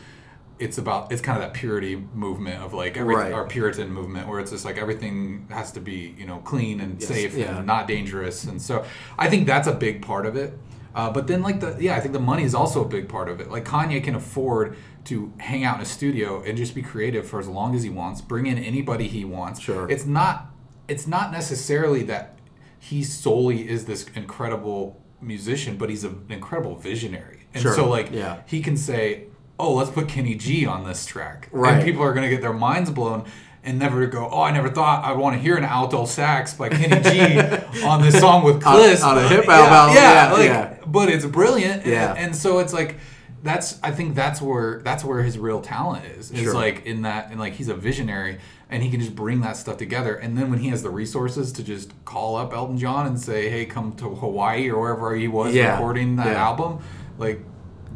[0.60, 3.34] it's about it's kind of that purity movement of like every Right.
[3.34, 7.00] our puritan movement where it's just like everything has to be you know clean and
[7.00, 7.58] Yes, safe yeah.
[7.58, 8.86] and not dangerous and so
[9.18, 10.54] i think that's a big part of it
[10.96, 13.30] uh, but then like the yeah i think the money is also a big part
[13.30, 14.76] of it like kanye can afford
[15.06, 17.90] to hang out in a studio and just be creative for as long as he
[17.90, 19.90] wants bring in anybody he wants Sure.
[19.90, 20.48] it's not
[20.88, 22.38] it's not necessarily that
[22.80, 27.74] he solely is this incredible musician but he's an incredible visionary and Sure.
[27.74, 28.42] so like Yeah.
[28.46, 29.26] he can say
[29.60, 31.76] oh let's put kenny g on this track Right.
[31.76, 33.26] and people are going to get their minds blown
[33.64, 36.70] and never go, oh, I never thought I want to hear an alto sax by
[36.70, 37.40] Kenny G
[37.86, 40.71] on this song with On- on a hip yeah, album, Yeah, yeah, like, yeah.
[40.88, 41.84] But it's brilliant.
[41.84, 42.14] and- Yeah.
[42.18, 42.98] And, so it's like,
[43.44, 46.32] that's, I think that's where, that's where his real talent is.
[46.32, 46.54] Is Sure.
[46.54, 48.38] like in that, and like he's a visionary
[48.70, 50.16] and he can just bring that stuff together.
[50.16, 53.50] And then when he has the resources to just call up Elton John and say,
[53.50, 55.74] hey, come to Hawaii or wherever he was Yeah.
[55.74, 56.44] recording that Yeah.
[56.46, 56.80] album,
[57.18, 57.42] like,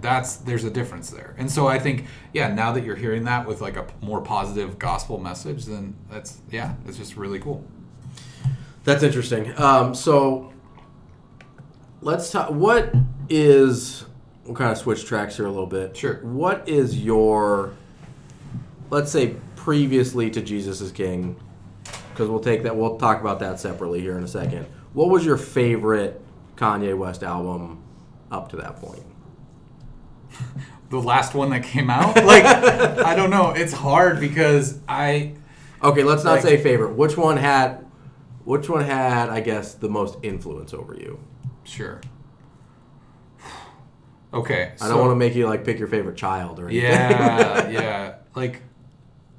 [0.02, 3.48] that's there's a difference there and so i think yeah now that you're hearing that
[3.48, 7.64] with like a more positive gospel message then that's yeah it's just really cool
[8.84, 9.52] That's interesting.
[9.58, 10.52] Um, so
[12.06, 12.52] let's talk.
[12.52, 12.94] What
[13.30, 14.06] is?
[14.46, 15.98] We'll kind of switch tracks here a little bit.
[15.98, 16.16] Sure.
[16.24, 17.74] What is your?
[18.90, 21.36] Let's say previously to Jesus is King,
[22.12, 22.78] because we'll take that.
[22.78, 24.68] We'll talk about that separately here in a second.
[24.94, 26.22] What was your favorite
[26.56, 27.84] Kanye West album
[28.32, 29.04] up to that point?
[30.90, 35.34] the last one that came out like i don't know it's hard because i
[35.84, 36.94] Okay, let's not Like- say favorite.
[36.96, 37.86] Which one had?
[38.44, 39.30] Which one had?
[39.30, 41.20] I guess the most influence over you.
[41.66, 42.00] Sure
[44.34, 46.90] okay I don't want to make you like pick your favorite child or anything.
[46.90, 48.62] yeah yeah like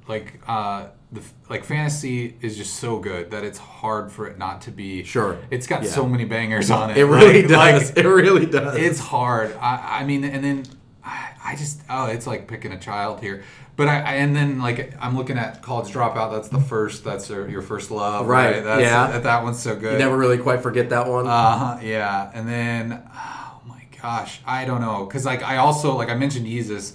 [0.07, 4.61] like uh the like fantasy is just so good that it's hard for it not
[4.63, 5.37] to be Sure.
[5.51, 5.89] it's got Yeah.
[5.91, 7.89] so many bangers on it It really Like- like, does.
[7.95, 8.75] it really does.
[8.75, 9.55] it's hard.
[9.57, 10.63] I, I mean, and then
[11.03, 13.43] I, I just oh, it's like picking a child here.
[13.77, 16.31] But I, I and then like I'm looking at College Dropout.
[16.33, 17.05] That's the first.
[17.05, 18.63] That's your, your first love, Right, right?
[18.63, 19.07] That's, yeah.
[19.11, 19.93] That, that one's so good.
[19.93, 21.25] You never really quite forget that one.
[21.25, 21.79] Uh huh.
[21.81, 26.15] Yeah, and then oh my gosh, I don't know, cause like I also like I
[26.15, 26.93] mentioned Yeezus,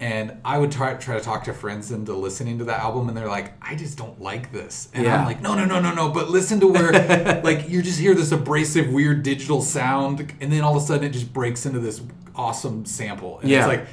[0.00, 3.16] and I would try try to talk to friends into listening to that album, and
[3.16, 5.18] they're like, I just don't like this, and Yeah.
[5.20, 8.14] I'm like, no, no, no, no, no, but listen to where like you just hear
[8.14, 11.78] this abrasive, weird digital sound, and then all of a sudden it just breaks into
[11.80, 12.00] this
[12.34, 13.60] awesome sample, and Yeah.
[13.60, 13.86] it's like.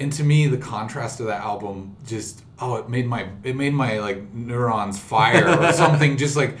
[0.00, 3.72] And to me, the contrast of that album just oh, it made my it made
[3.72, 6.16] my like neurons fire or something.
[6.16, 6.56] Just like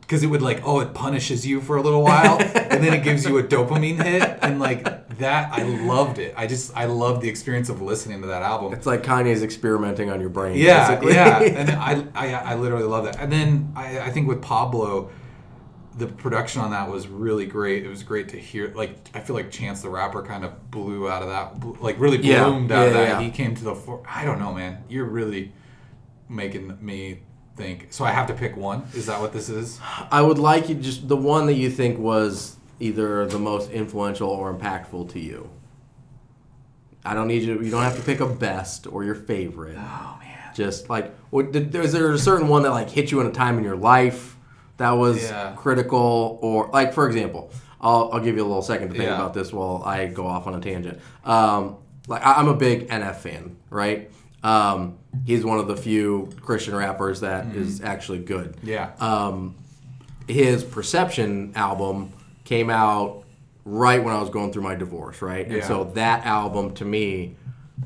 [0.00, 3.02] because it would like oh, it punishes you for a little while, and then it
[3.02, 6.34] gives you a dopamine hit, and like that, I loved it.
[6.36, 8.72] I just I loved the experience of listening to that album.
[8.72, 10.56] it's like Kanye's experimenting on your brain.
[10.56, 11.14] Yeah, basically.
[11.14, 13.18] yeah, and I, I I literally love that.
[13.20, 15.10] And then I, I think with Pablo,
[15.98, 17.84] the production on that was really great.
[17.84, 18.72] It was great to hear.
[18.74, 22.18] Like I feel like Chance the Rapper kind of blew out of that, like really
[22.18, 23.08] Yeah, bloomed out of that.
[23.08, 23.20] yeah.
[23.20, 24.02] He came to the fore.
[24.08, 24.84] I don't know, man.
[24.88, 25.52] You're really
[26.28, 27.20] making me
[27.56, 27.86] think.
[27.90, 28.86] So I have to pick one.
[28.94, 29.80] Is that what this is?
[30.10, 34.28] I would like you just the one that you think was either the most influential
[34.28, 35.50] or impactful to you.
[37.04, 37.60] I don't need you.
[37.60, 39.76] You don't have to pick a best or your favorite.
[39.78, 40.52] Oh man.
[40.54, 43.32] Just like, what, did, is there a certain one that like hit you in a
[43.32, 44.36] time in your life
[44.78, 45.54] that was Yeah.
[45.56, 49.14] critical, or like for example, I'll, I'll give you a little second to think Yeah.
[49.16, 50.98] about this while I go off on a tangent.
[51.24, 51.76] Um,
[52.08, 54.10] like I, I'm a big NF fan, right?
[54.42, 58.90] Um, he's one of the few Christian rappers that is actually good Yeah.
[59.00, 59.54] um,
[60.28, 62.12] his Perception album
[62.46, 63.24] came out
[63.66, 65.46] right when I was going through my divorce, right?
[65.46, 67.36] And so that album to me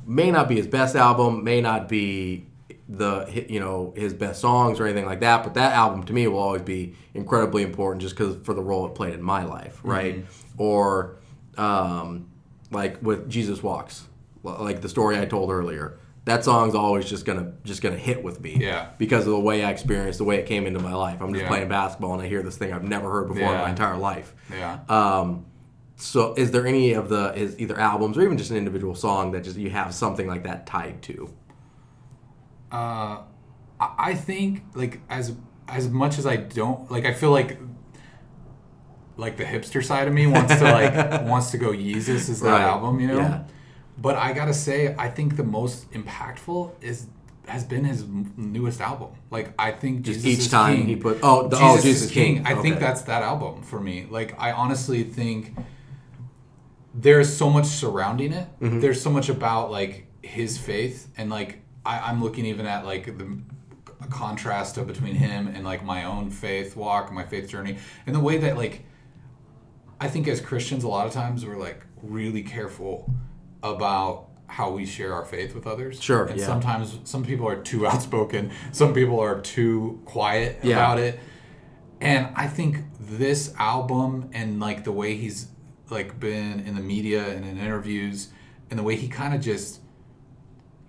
[0.06, 2.46] may not be his best album, may not be
[2.88, 6.26] the you know his best songs or anything like that, but that album to me
[6.28, 9.80] will always be incredibly important just because for the role it played in my life,
[9.82, 10.24] right?
[10.58, 11.16] Or
[11.56, 12.28] um,
[12.70, 14.06] like with Jesus Walks,
[14.42, 15.98] like the story I told earlier.
[16.26, 18.88] That song's always just gonna just gonna hit with me Yeah.
[18.98, 21.20] because of the way I experienced, the way it came into my life.
[21.22, 21.48] I'm just Yeah.
[21.48, 24.34] playing basketball and I hear this thing I've never heard before in my entire life.
[24.52, 24.80] yeah.
[24.88, 25.46] Um,
[25.96, 29.32] so, is there any of the is either albums or even just an individual song
[29.32, 31.30] that just you have something like that tied to?
[32.72, 33.18] Uh,
[33.80, 35.32] I I think like as
[35.68, 37.58] as much as I don't like, I feel like
[39.16, 40.94] like the hipster side of me wants to like
[41.26, 42.62] wants to go Yeezus is that Right.
[42.62, 43.18] album, you know.
[43.18, 43.42] Yeah.
[44.00, 47.06] But I gotta say, I think the most impactful is
[47.46, 48.04] has been his
[48.36, 49.08] newest album.
[49.30, 50.86] Like I think Just Jesus each time King.
[50.86, 52.34] he put- oh, the- Jesus, oh, Jesus King.
[52.36, 52.46] King.
[52.46, 54.06] I think that's that album for me.
[54.08, 55.54] Like I honestly think
[56.94, 58.48] there's so much surrounding it.
[58.60, 58.80] Mm-hmm.
[58.80, 63.18] There's so much about like his faith and like I, I'm looking even at like
[63.18, 63.38] the
[64.02, 68.14] a contrast of between him and like my own faith walk, my faith journey, and
[68.16, 68.84] the way that like
[70.00, 73.12] I think as Christians a lot of times we're like really careful
[73.62, 76.02] about how we share our faith with others.
[76.02, 76.46] Sure, And yeah.
[76.46, 80.76] sometimes some people are too outspoken, some people are too quiet Yeah.
[80.76, 81.20] about it.
[82.00, 85.48] And I think this album and like the way he's
[85.90, 88.28] like been in the media and in interviews
[88.70, 89.79] and the way he kind of just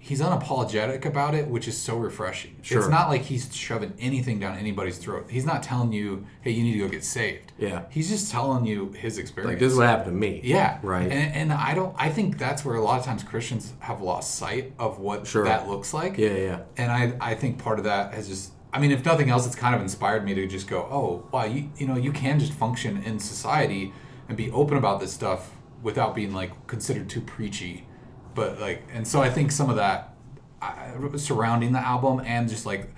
[0.04, 2.56] he's unapologetic about it, which is so refreshing.
[2.64, 2.80] Sure.
[2.80, 5.28] It's not like he's shoving anything down anybody's throat.
[5.30, 7.84] He's not telling you, "Hey, you need to go get saved." Yeah.
[7.90, 9.52] He's just telling you his experience.
[9.54, 10.42] Like this is what happened to me.
[10.44, 10.80] Yeah.
[10.82, 11.04] Right.
[11.10, 11.96] And, and I don't.
[11.98, 15.44] I think that's where a lot of times Christians have lost sight of what Sure.
[15.46, 16.18] that looks like.
[16.18, 16.60] Yeah, yeah.
[16.78, 18.52] And I, I think part of that has just.
[18.74, 21.44] I mean, if nothing else, it's kind of inspired me to just go, oh, wow,
[21.46, 23.94] you you know, you can just function in society
[24.28, 25.52] and be open about this stuff
[25.84, 27.86] without being like considered too preachy.
[28.34, 30.16] But like, and so I think some of that
[30.62, 32.90] I, surrounding the album and just like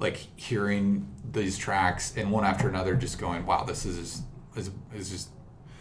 [0.00, 4.22] like hearing these tracks and one after another, just going, wow, this is
[4.56, 5.28] is is just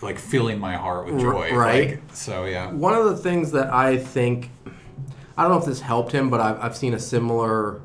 [0.02, 1.54] like filling my heart with joy.
[1.54, 1.92] Right.
[1.92, 2.72] Like, so yeah.
[2.72, 4.50] One of the things that I think,
[5.38, 7.82] I don't know if this helped him, but I've, I've seen a similar,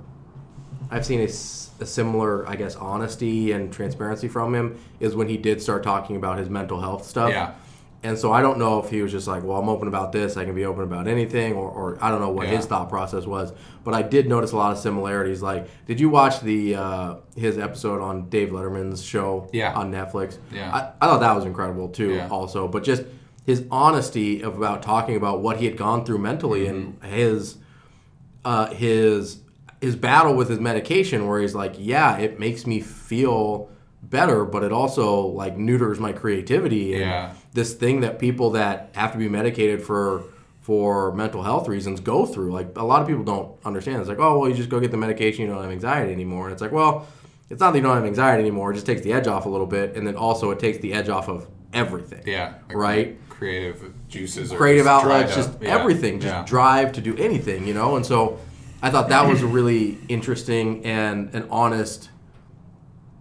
[0.90, 5.62] I've seen a similar, I guess, honesty and transparency from him is when he did
[5.62, 7.31] start talking about his mental health stuff.
[7.31, 7.55] Yeah.
[8.05, 10.37] And so I don't know if he was just like, well, I'm open about this.
[10.37, 12.57] I can be open about anything, or, or I don't know what Yeah.
[12.57, 13.53] his thought process was.
[13.83, 15.43] But I did notice a lot of similarities.
[15.43, 19.73] Like, did you watch the uh, his episode on Dave Letterman's show Yeah.
[19.75, 20.39] on Netflix?
[20.53, 20.73] Yeah.
[20.73, 22.15] I, I thought that was incredible too.
[22.15, 22.29] Yeah.
[22.29, 23.03] Also, but just
[23.45, 27.13] his honesty of about talking about what he had gone through mentally and Mm-hmm.
[27.13, 27.57] his
[28.45, 29.41] uh, his
[29.81, 33.71] his battle with his medication, where he's like, yeah, it makes me feel
[34.11, 37.31] better, but it also like neuters my creativity and Yeah.
[37.53, 40.23] this thing that people that have to be medicated for
[40.61, 42.53] for mental health reasons go through.
[42.53, 44.01] Like a lot of people don't understand.
[44.01, 46.44] It's like, oh well, you just go get the medication, you don't have anxiety anymore.
[46.44, 47.07] And it's like, well,
[47.49, 48.71] it's not that you don't have anxiety anymore.
[48.73, 50.92] It just takes the edge off a little bit, and then also it takes the
[50.92, 52.23] edge off of everything.
[52.27, 52.53] Yeah.
[52.68, 53.16] Like Right.
[53.31, 55.51] creative juices, creative just outlets, just.
[55.62, 55.75] Yeah.
[55.75, 56.44] everything, just Yeah.
[56.44, 57.97] drive to do anything, you know.
[57.97, 58.37] And so,
[58.83, 62.11] I thought that was a really interesting and an honest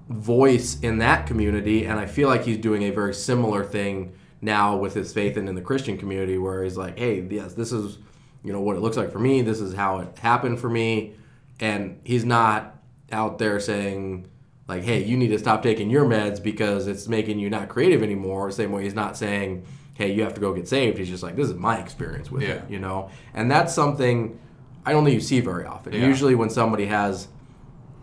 [0.09, 4.77] voice in that community, and I feel like he's doing a very similar thing now
[4.77, 7.97] with his faith and in the Christian community, where he's like, "Hey, yes, this is,
[8.43, 9.41] you know, what it looks like for me.
[9.41, 11.13] This is how it happened for me,"
[11.59, 12.75] and he's not
[13.11, 14.27] out there saying.
[14.69, 18.03] Like, hey, you need to stop taking your meds because it's making you not creative
[18.03, 18.51] anymore.
[18.51, 20.97] Same way he's not saying, hey, you have to go get saved.
[20.97, 23.09] He's just like, this is my experience with it, you know?
[23.33, 24.37] And that's something
[24.85, 25.93] I don't think you see very often.
[25.93, 26.05] Yeah.
[26.05, 27.29] Usually, when somebody has,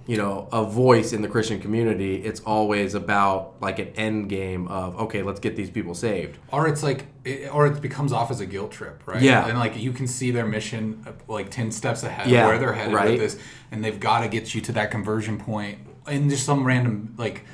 [0.06, 4.68] you know, a voice in the Christian community, it's always about like an end game
[4.68, 6.36] of, okay, let's get these people saved.
[6.52, 9.22] Or it's like, it, or it becomes off as a guilt trip, right?
[9.22, 9.46] Yeah.
[9.48, 12.74] and like you can see their mission uh, like ten steps ahead, Yeah, where they're
[12.74, 13.12] headed right.
[13.12, 13.38] with this,
[13.72, 17.44] and they've got to get you to that conversion point in just some random like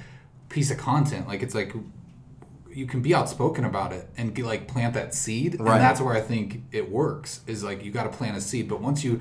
[0.49, 1.29] piece of content.
[1.29, 1.73] Like it's like
[2.73, 5.75] you can be outspoken about it and get, like plant that seed, Right.
[5.75, 7.41] and that's where I think it works.
[7.47, 9.21] Is like you got to plant a seed, but once you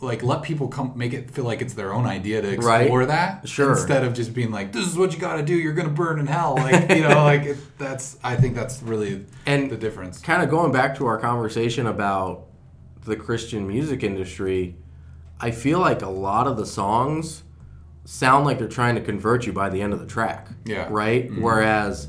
[0.00, 2.82] like let people come make it feel like it's their own idea to Right.
[2.82, 3.72] explore that Sure.
[3.72, 6.18] instead of just being like this is what you got to do you're gonna burn
[6.18, 10.18] in hell like you know like it, that's i think that's really And the difference
[10.20, 12.44] kind of going back to our conversation about
[13.04, 14.74] the Christian music industry,
[15.40, 17.44] I feel like a lot of the songs
[18.04, 20.48] sound like they're trying to convert you by the end of the track.
[20.64, 20.88] Yeah.
[20.90, 21.30] Right?
[21.30, 21.40] Mm-hmm.
[21.40, 22.08] Whereas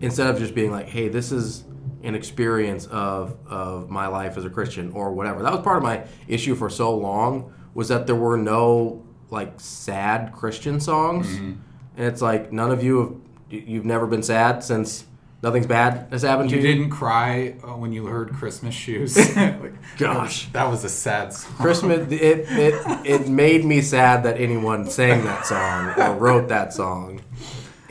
[0.00, 1.62] instead of just being like, hey, this is
[2.04, 5.42] an experience of of my life as a Christian or whatever.
[5.42, 9.52] That was part of my issue for so long was that there were no like
[9.60, 11.26] sad Christian songs.
[11.38, 11.58] And
[11.96, 13.10] it's like none of you have
[13.50, 15.04] you- you've never been sad since
[15.42, 16.68] nothing's bad has happened you to you.
[16.68, 20.48] You didn't cry uh, when you heard christmas shoes like, Gosh.
[20.52, 25.24] that was a sad song Christmas it, it it made me sad that anyone sang
[25.24, 27.20] that song or wrote that song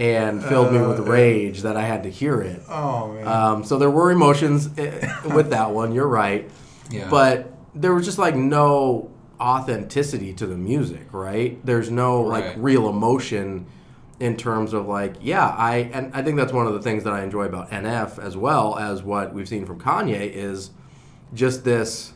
[0.01, 2.61] and filled me with rage that I had to hear it.
[2.69, 5.93] oh man Um, so there were emotions eh, with that one.
[5.93, 6.49] You're right,
[6.89, 11.07] yeah but there was just like no authenticity to the music.
[11.13, 11.63] Right?
[11.65, 12.57] There's no like Right.
[12.59, 13.65] real emotion
[14.19, 17.13] in terms of like yeah I and I think that's one of the things that
[17.13, 20.71] I enjoy about NF as well as what we've seen from Kanye is
[21.33, 22.13] just this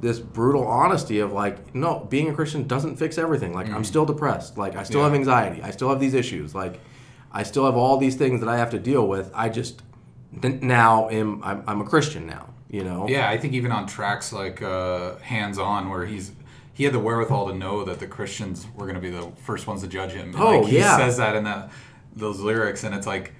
[0.00, 4.04] this brutal honesty of like no being a christian doesn't fix everything like i'm still
[4.04, 5.06] depressed like i still Yeah.
[5.06, 6.80] have anxiety i still have these issues like
[7.34, 9.82] i still have all these things that i have to deal with i just
[10.62, 14.32] now am i'm, I'm a christian now you know yeah i think even on tracks
[14.32, 16.32] like uh hands on where he's
[16.72, 19.66] he had the wherewithal to know that the christians were going to be the first
[19.66, 20.96] ones to judge him And, Oh, like, he yeah.
[20.96, 21.70] says that in that
[22.16, 23.32] those lyrics and it's like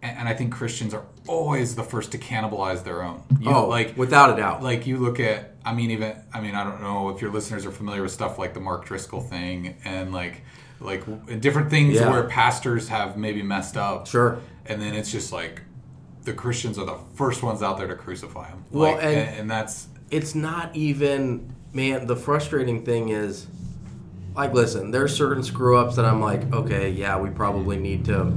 [0.00, 3.20] and I think Christians are always the first to cannibalize their own.
[3.40, 6.54] You, oh like without a doubt like you look at i mean even i mean
[6.54, 9.76] i don't know if your listeners are familiar with stuff like the mark driscoll thing
[9.84, 10.42] and like
[10.80, 12.10] like different things Yeah.
[12.10, 14.38] where pastors have maybe messed up Sure.
[14.66, 15.62] and then it's just like
[16.24, 18.64] the christians are the first ones out there to crucify them.
[18.70, 23.46] Well, like, and- and, and that's it's not even man the frustrating thing is
[24.36, 28.32] like listen there's certain screw ups that i'm like okay yeah we probably need to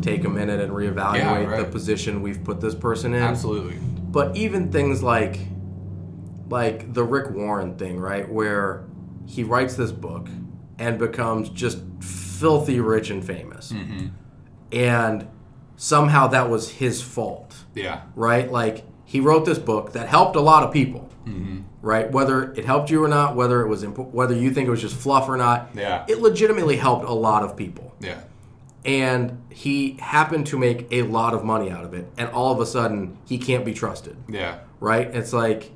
[0.00, 3.76] take a minute and reevaluate Yeah, the position we've put this person in absolutely
[4.10, 5.38] But even things like
[6.48, 8.84] like the Rick Warren thing, right, where
[9.26, 10.28] he writes this book
[10.80, 13.70] and becomes just filthy rich and famous.
[13.70, 14.08] Mm-hmm.
[14.72, 15.28] And
[15.76, 18.02] somehow that was his fault, yeah.
[18.16, 18.50] Right?
[18.50, 21.08] Like he wrote this book that helped a lot of people.
[21.26, 21.60] Mm-hmm.
[21.82, 24.70] Right, whether it helped you or not, whether it was imp- whether you think it
[24.70, 26.04] was just fluff or not, Yeah.
[26.08, 27.94] it legitimately helped a lot of people.
[28.00, 28.20] Yeah.
[28.84, 32.60] And he happened to make a lot of money out of it and all of
[32.60, 34.16] a sudden he can't be trusted.
[34.28, 34.58] Yeah.
[34.78, 35.06] Right?
[35.14, 35.72] It's like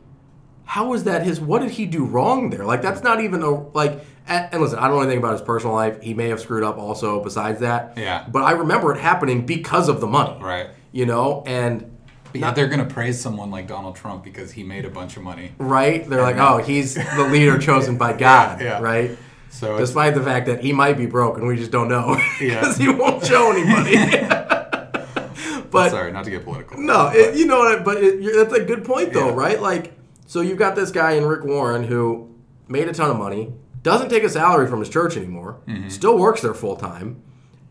[0.66, 2.64] how is that his what did he do wrong there?
[2.66, 5.42] Like that's not even a like and, and listen i don't know anything about his
[5.42, 8.24] personal life he may have screwed up also besides that Yeah.
[8.28, 11.90] but i remember it happening because of the money right you know and
[12.32, 15.22] but yeah, they're gonna praise someone like Donald Trump because he made a bunch of
[15.22, 15.52] money.
[15.58, 18.80] right they're like oh he's the leader chosen by god yeah.
[18.80, 19.16] right
[19.50, 22.58] So despite the fact that he might be broke and we just don't know Yeah.
[22.60, 23.96] because he won't show anybody
[25.70, 26.78] but sorry, not to get political.
[26.80, 27.84] No, it, you know what?
[27.84, 29.34] But it, you're, that's a good point, though, Yeah.
[29.34, 29.60] right?
[29.60, 29.92] Like,
[30.26, 32.32] so you've got this guy in Rick Warren who
[32.68, 33.52] made a ton of money,
[33.84, 35.88] doesn't take a salary from his church anymore, Mm-hmm.
[35.90, 37.22] still works there full time,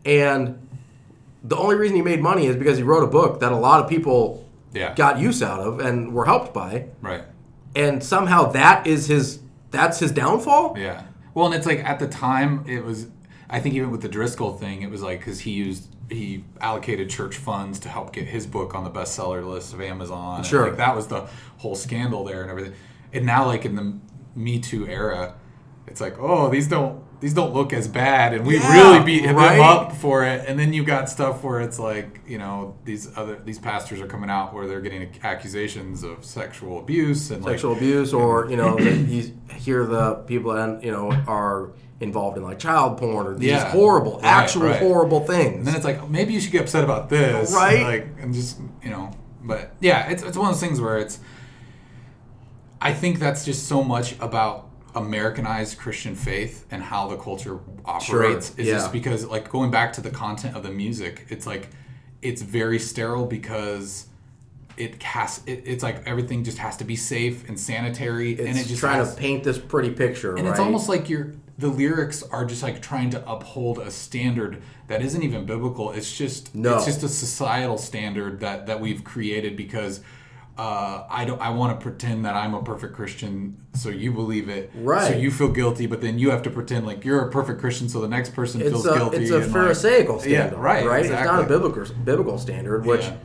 [0.06, 0.66] and
[1.42, 3.82] the only reason he made money is because he wrote a book that a lot
[3.84, 4.94] of people Yeah.
[4.94, 7.24] got use out of and were helped by, right.
[7.74, 9.40] and somehow that is his
[9.70, 10.76] that's his downfall.
[10.78, 11.02] Yeah.
[11.34, 13.08] Well, and it's like at the time it was.
[13.50, 17.10] I think even with the Driscoll thing, it was like because he used he allocated
[17.10, 20.42] church funds to help get his book on the bestseller list of Amazon.
[20.44, 20.66] Sure.
[20.68, 21.26] like that was the
[21.58, 22.74] whole scandal there and everything.
[23.12, 23.98] And now, like in the
[24.36, 25.34] Me Too era,
[25.86, 29.24] it's like, oh, these don't these don't look as bad, and we Yeah, really beat
[29.30, 29.52] right?
[29.56, 30.44] them up for it.
[30.46, 34.06] And then you got stuff where it's like, you know, these other these pastors are
[34.06, 38.56] coming out where they're getting accusations of sexual abuse and sexual like, abuse, or you
[38.56, 41.70] know, you hear the people that you know are
[42.00, 43.70] involved in like child porn or these Yeah.
[43.70, 44.80] horrible, Right, actual right.
[44.80, 45.58] horrible things.
[45.58, 47.82] And then it's like maybe you should get upset about this, Right.
[47.82, 49.12] Like and just you know,
[49.42, 51.20] but yeah, it's it's one of those things where it's.
[52.80, 58.50] I think that's just so much about Americanized Christian faith and how the culture operates.
[58.56, 58.74] Is yeah.
[58.74, 61.68] just because like going back to the content of the music, it's like
[62.22, 64.06] it's very sterile because.
[64.76, 65.40] It has.
[65.46, 68.80] It, it's like everything just has to be safe and sanitary, it's and it just
[68.80, 70.50] trying has, to paint this pretty picture, and right?
[70.50, 75.02] it's almost like you're the lyrics are just like trying to uphold a standard that
[75.02, 75.92] isn't even biblical.
[75.92, 76.76] It's just No.
[76.76, 80.00] it's just a societal standard that that we've created because
[80.56, 84.48] uh, I don't I want to pretend that I'm a perfect Christian, so you believe
[84.48, 85.12] it, right?
[85.12, 87.88] So you feel guilty, but then you have to pretend like you're a perfect Christian,
[87.88, 89.16] so the next person it's feels a guilty.
[89.18, 91.04] it's a and, like- pharisaical Yeah, standard, right, Right?
[91.06, 93.16] It's not a biblical biblical standard, which Yeah.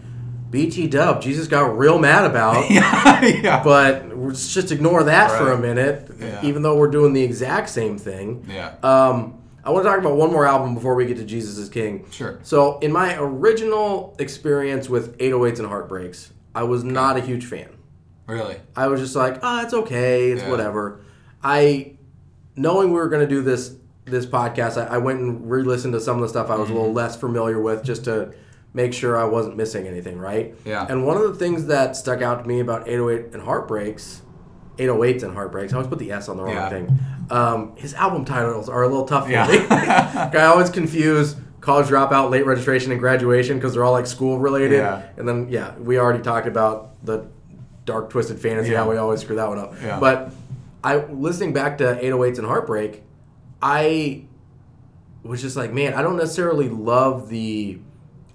[0.50, 2.72] BT Dub Jesus got real mad about.
[2.72, 6.42] yeah, yeah, But let's just ignore that for a minute, Yeah.
[6.44, 8.46] even though we're doing the exact same thing.
[8.52, 8.74] yeah.
[8.82, 11.70] Um, I want to talk about one more album before we get to Jesus is
[11.70, 12.06] King.
[12.12, 12.40] Sure.
[12.42, 17.70] So, in my original experience with 808s and Heartbreaks, I was not a huge fan.
[18.28, 20.50] really, I was just like, ah, it's okay, it's Yeah.
[20.50, 21.02] whatever.
[21.44, 21.94] I,
[22.56, 23.76] knowing we were going to do this
[24.06, 26.72] this podcast, I, I went and re-listened to some of the stuff I was a
[26.72, 26.74] Mm-hmm.
[26.80, 28.34] little less familiar with, just to
[28.74, 30.56] make sure I wasn't missing anything, right?
[30.66, 30.86] Yeah.
[30.90, 34.22] And one of the things that stuck out to me about 808 and Heartbreaks,
[34.78, 36.70] 808s and Heartbreaks, I always put the S on the wrong Yeah.
[36.70, 37.00] thing.
[37.30, 39.48] Um, his album titles are a little tough for Yeah.
[39.48, 39.58] me.
[39.70, 41.36] I always confuse
[41.70, 44.72] college dropout, late registration, and graduation because they're all like school related.
[44.78, 45.04] Yeah.
[45.18, 47.28] And then yeah, we already talked about the
[47.86, 48.80] dark twisted fantasy Yeah.
[48.84, 49.74] how we always screw that one up.
[49.84, 50.00] Yeah.
[50.00, 50.32] But
[50.84, 53.04] I listening back to 808s and Heartbreak,
[53.62, 54.24] I
[55.24, 57.80] was just like, man, I don't necessarily love the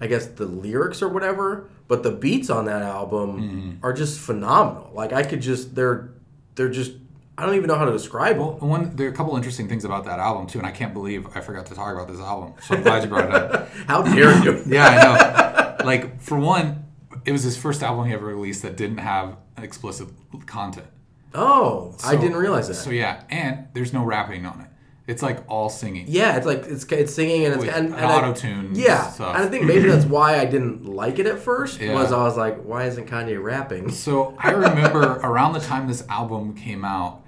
[0.00, 3.70] I guess the lyrics or whatever, but the beats on that album Mm-hmm.
[3.86, 4.90] are just phenomenal.
[4.94, 6.10] Like I could just they're
[6.54, 6.92] they're just
[7.36, 8.68] I don't even know how to describe Well, them.
[8.68, 11.26] one there are a couple interesting things about that album too, and I can't believe
[11.36, 12.54] I forgot to talk about this album.
[12.62, 13.68] So I'm glad you brought it up.
[13.88, 14.62] How dare you?
[14.66, 15.84] Yeah, I know.
[15.84, 16.84] Like for one,
[17.24, 20.08] it was his first album he ever released that didn't have explicit
[20.46, 20.86] content.
[21.34, 22.74] Oh, I didn't realize that.
[22.74, 24.68] So yeah, and there's no rapping on it.
[25.06, 26.06] It's like all singing.
[26.08, 29.34] Yeah, it's like it's it's singing and it's and, and auto-tune Yeah, stuff.
[29.34, 31.80] and I think maybe that's why I didn't like it at first.
[31.80, 31.92] Yeah.
[31.92, 33.90] Was I was like, why isn't Kanye rapping?
[33.90, 37.22] So I remember around the time this album came out,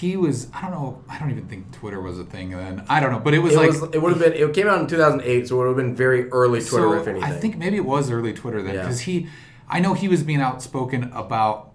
[0.00, 2.84] he was I don't know I don't even think Twitter was a thing then.
[2.88, 4.66] I don't know, but it was It like was it would have been it came
[4.66, 7.30] out in 2008, so it would have been very early Twitter so if anything.
[7.30, 8.82] I think maybe it was early Twitter then Yeah.
[8.82, 9.28] because he,
[9.68, 11.68] I know he was being outspoken about.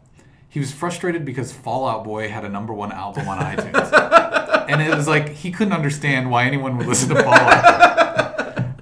[0.50, 4.82] He was frustrated because Fall Out Boy had a number one album on iTunes, and
[4.82, 7.97] it was like he couldn't understand why anyone would listen to Fallout.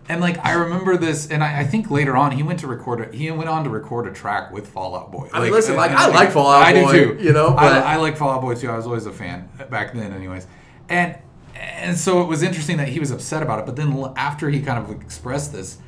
[0.07, 2.99] And like I remember this, and I, I think later on he went to record
[3.01, 3.13] it.
[3.15, 5.29] He went on to record a track with Fall Out Boy.
[5.33, 7.23] I mean, listen, like, and- I like Fall Out I Boy, do too.
[7.23, 8.69] you know, I, but- I like Fall Out Boy too.
[8.69, 10.45] I was always a fan back then, anyways.
[10.89, 11.17] And
[11.55, 13.65] and so it was interesting that he was upset about it.
[13.65, 15.79] But then after he kind of expressed this,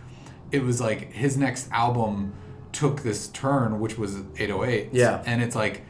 [0.51, 2.33] it was like his next album
[2.71, 4.89] took this turn, which was 808.
[4.93, 5.21] Yeah.
[5.27, 5.83] And it's like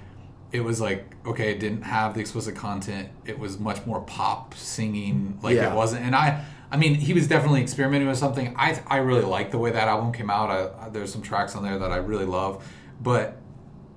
[0.51, 3.07] it was like okay, it didn't have the explicit content.
[3.25, 5.71] It was much more pop singing, like Yeah.
[5.71, 6.03] it wasn't.
[6.05, 6.43] And I.
[6.71, 8.53] I mean, he was definitely experimenting with something.
[8.57, 10.49] I, I really like the way that album came out.
[10.49, 12.65] I, I- there's some tracks on there that I really love,
[13.01, 13.37] but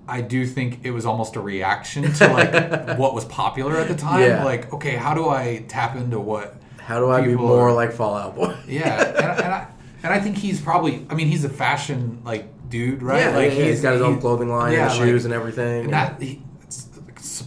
[0.09, 3.95] I do think it was almost a reaction to like what was popular at the
[3.97, 4.23] time.
[4.23, 4.45] Yeah.
[4.45, 6.57] Like, okay, how do I tap into what?
[6.79, 8.57] How do I be more are- like Fall Out Boy?
[8.67, 9.67] Yeah, and, and I
[10.03, 11.07] and I think he's probably.
[11.11, 13.21] I mean, he's a fashion like dude, right?
[13.21, 15.85] Yeah, like yeah, he's got his own clothing line yeah, and shoes like- and everything.
[15.85, 16.43] And that he,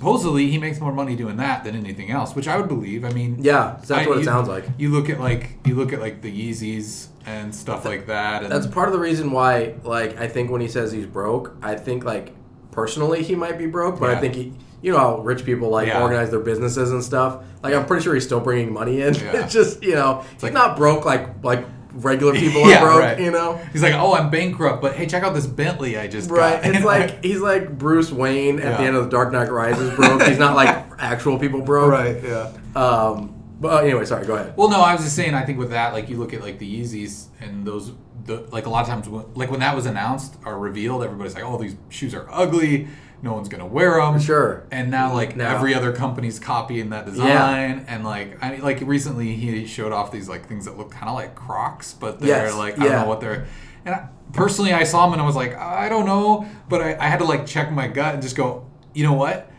[0.03, 3.05] supposedly he makes more money doing that than anything else, which I would believe.
[3.05, 4.65] I mean, yeah, that's I- what it you- sounds like.
[4.77, 8.43] You look at like you look at like the Yeezys and stuff like that.
[8.43, 11.55] And That's part of the reason why, like, I think when he says he's broke,
[11.61, 12.33] I think like
[12.71, 14.51] personally he might be broke, but I think he,
[14.81, 16.01] you know, how rich people like Yeah.
[16.01, 17.37] organize their businesses and stuff.
[17.63, 19.13] Like, I'm pretty sure he's still bringing money in.
[19.13, 19.43] Yeah.
[19.43, 21.63] it's just you know, he's like- not broke like like
[21.93, 22.99] regular people Yeah, are broke.
[23.01, 23.19] right.
[23.19, 23.57] You know.
[23.71, 26.75] He's like, oh, I'm bankrupt, but hey, check out this Bentley I just Right, got.
[26.75, 30.21] it's like he's like Bruce Wayne at the end of the Dark Knight Rises broke.
[30.23, 30.69] He's not like
[30.99, 31.91] actual people broke.
[31.91, 32.51] Right, yeah.
[32.75, 33.29] Um,
[33.59, 34.25] but anyway, sorry.
[34.25, 34.55] Go ahead.
[34.57, 35.33] Well, no, I was just saying.
[35.33, 37.93] I think with that, like you look at like the Yeezys and those,
[38.25, 41.33] the like a lot of times, when, like when that was announced or revealed, everybody's
[41.35, 42.87] like, "Oh, these shoes are ugly.
[43.23, 44.63] No one's gonna wear them." Sure.
[44.69, 47.83] And now, like every other company's copying that design, yeah.
[47.87, 51.09] and like I mean, like recently he showed off these like things that look kind
[51.09, 53.47] of like Crocs, but they're Yes, like I don't know what they're.
[53.85, 56.95] And I, personally, I saw them and I was like, I don't know, but I,
[56.97, 59.49] I had to like check my gut and just go, you know what?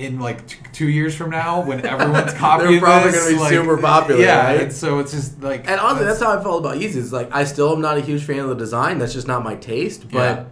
[0.00, 3.50] in like t- two years from now when everyone's copying probably this, gonna be like,
[3.50, 4.60] super popular, Yeah, right?
[4.62, 7.12] and so it's just like And honestly, that's how I felt about Yeezys.
[7.12, 8.98] Like, I still am not a huge fan of the design.
[8.98, 10.10] That's just not my taste.
[10.10, 10.44] But Yeah.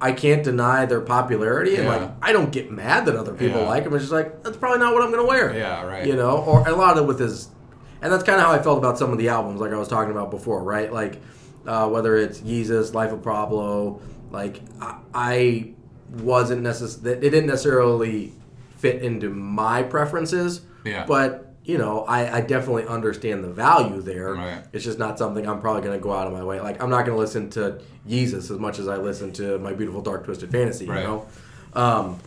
[0.00, 1.74] I can't deny their popularity.
[1.76, 1.96] And Yeah.
[1.96, 3.68] like, I don't get mad that other people Yeah.
[3.68, 3.94] like them.
[3.94, 5.52] It's just like that's probably not what I'm going to wear.
[5.56, 6.06] Yeah, right.
[6.06, 7.48] You know, or a lot of it with his,
[8.00, 9.88] and that's kind of how I felt about some of the albums, like I was
[9.88, 10.92] talking about before, right?
[10.92, 11.20] Like,
[11.66, 15.70] uh, whether it's Yeezus, Life of Pablo, like I, I
[16.22, 17.18] wasn't necessarily.
[17.26, 18.32] It didn't necessarily
[18.76, 20.60] fit into my preferences.
[20.84, 21.04] Yeah.
[21.06, 24.32] But you know, I, I definitely understand the value there.
[24.32, 24.64] Right.
[24.72, 26.60] It's just not something I'm probably going to go out of my way.
[26.60, 29.74] Like I'm not going to listen to Yeezus as much as I listen to My
[29.74, 30.86] Beautiful Dark Twisted Fantasy.
[30.86, 31.02] Right.
[31.02, 31.26] You know.
[31.74, 32.20] Um,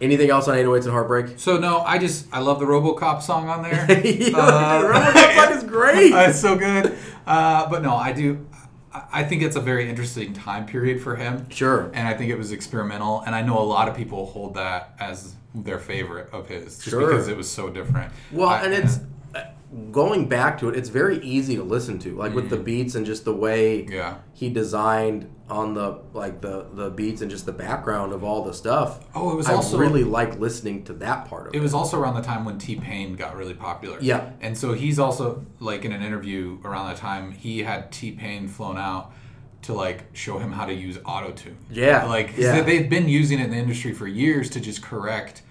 [0.00, 1.38] anything else on 808s and Heartbreak?
[1.38, 3.84] So no, I just I love the RoboCop song on there.
[4.02, 6.12] Yo, Uh, the RoboCop song is great.
[6.14, 6.96] Uh, it's so good.
[7.26, 8.46] Uh, but no, I do.
[9.12, 11.50] I think it's a very interesting time period for him.
[11.50, 11.90] Sure.
[11.92, 14.96] And I think it was experimental, and I know a lot of people hold that
[14.98, 15.34] as
[15.64, 17.06] their favorite of his, just Sure.
[17.08, 18.12] because it was so different.
[18.32, 19.00] Well, I- and it's
[19.34, 19.42] uh,
[19.90, 20.76] going back to it.
[20.76, 23.84] It's very easy to listen to, like with the beats and just the way.
[23.86, 24.18] Yeah.
[24.34, 28.52] he designed on the like the the beats and just the background of all the
[28.52, 29.04] stuff.
[29.14, 31.58] Oh, it was I also- really like listening to that part of it.
[31.58, 33.98] It was also around the time when T Pain got really popular.
[34.00, 34.30] Yeah.
[34.40, 38.48] And so he's also like in an interview around that time, he had T Pain
[38.48, 39.12] flown out
[39.62, 41.56] to like show him how to use auto tune.
[41.70, 42.60] Yeah, like yeah.
[42.60, 45.42] they, they'd been using it in the industry for years to just correct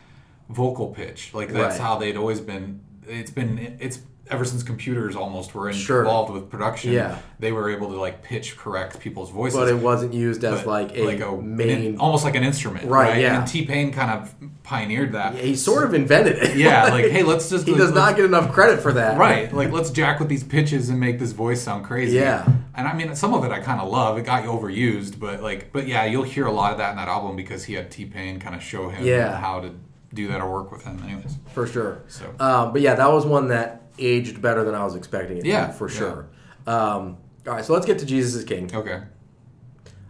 [0.50, 1.32] vocal pitch.
[1.34, 1.86] Like that's Right.
[1.88, 2.82] how they'd always been.
[3.08, 4.00] It's been it's
[4.32, 6.00] ever since computers almost were in- Sure.
[6.00, 6.92] involved with production.
[6.92, 7.18] Yeah.
[7.38, 9.60] They were able to like pitch correct people's voices.
[9.60, 11.70] but it wasn't used as but like a, an main.
[11.84, 13.22] in- almost like an instrument, Right, right?
[13.22, 13.38] yeah.
[13.38, 14.34] And T Pain kind of
[14.64, 15.36] pioneered that.
[15.36, 16.58] he sort of invented it.
[16.58, 19.20] Yeah, like hey, let's just he does not get enough credit for that.
[19.20, 19.54] right.
[19.54, 22.16] Like let's jack with these pitches and make this voice sound crazy.
[22.18, 22.48] Yeah.
[22.74, 24.18] and I mean some of it I kind of love.
[24.18, 27.08] It got overused, but like, but yeah, you'll hear a lot of that in that
[27.10, 29.38] album because he had T Pain kind of show him Yeah.
[29.40, 29.70] how to
[30.16, 31.02] do that or work with him.
[31.04, 32.02] Anyways, for sure.
[32.08, 35.46] So- um, but yeah, that was one that aged better than I was expecting it
[35.46, 35.98] Yeah, to, for yeah.
[35.98, 36.28] sure.
[36.68, 38.74] Um, all right, so let's get to Jesus is King.
[38.74, 39.02] okay,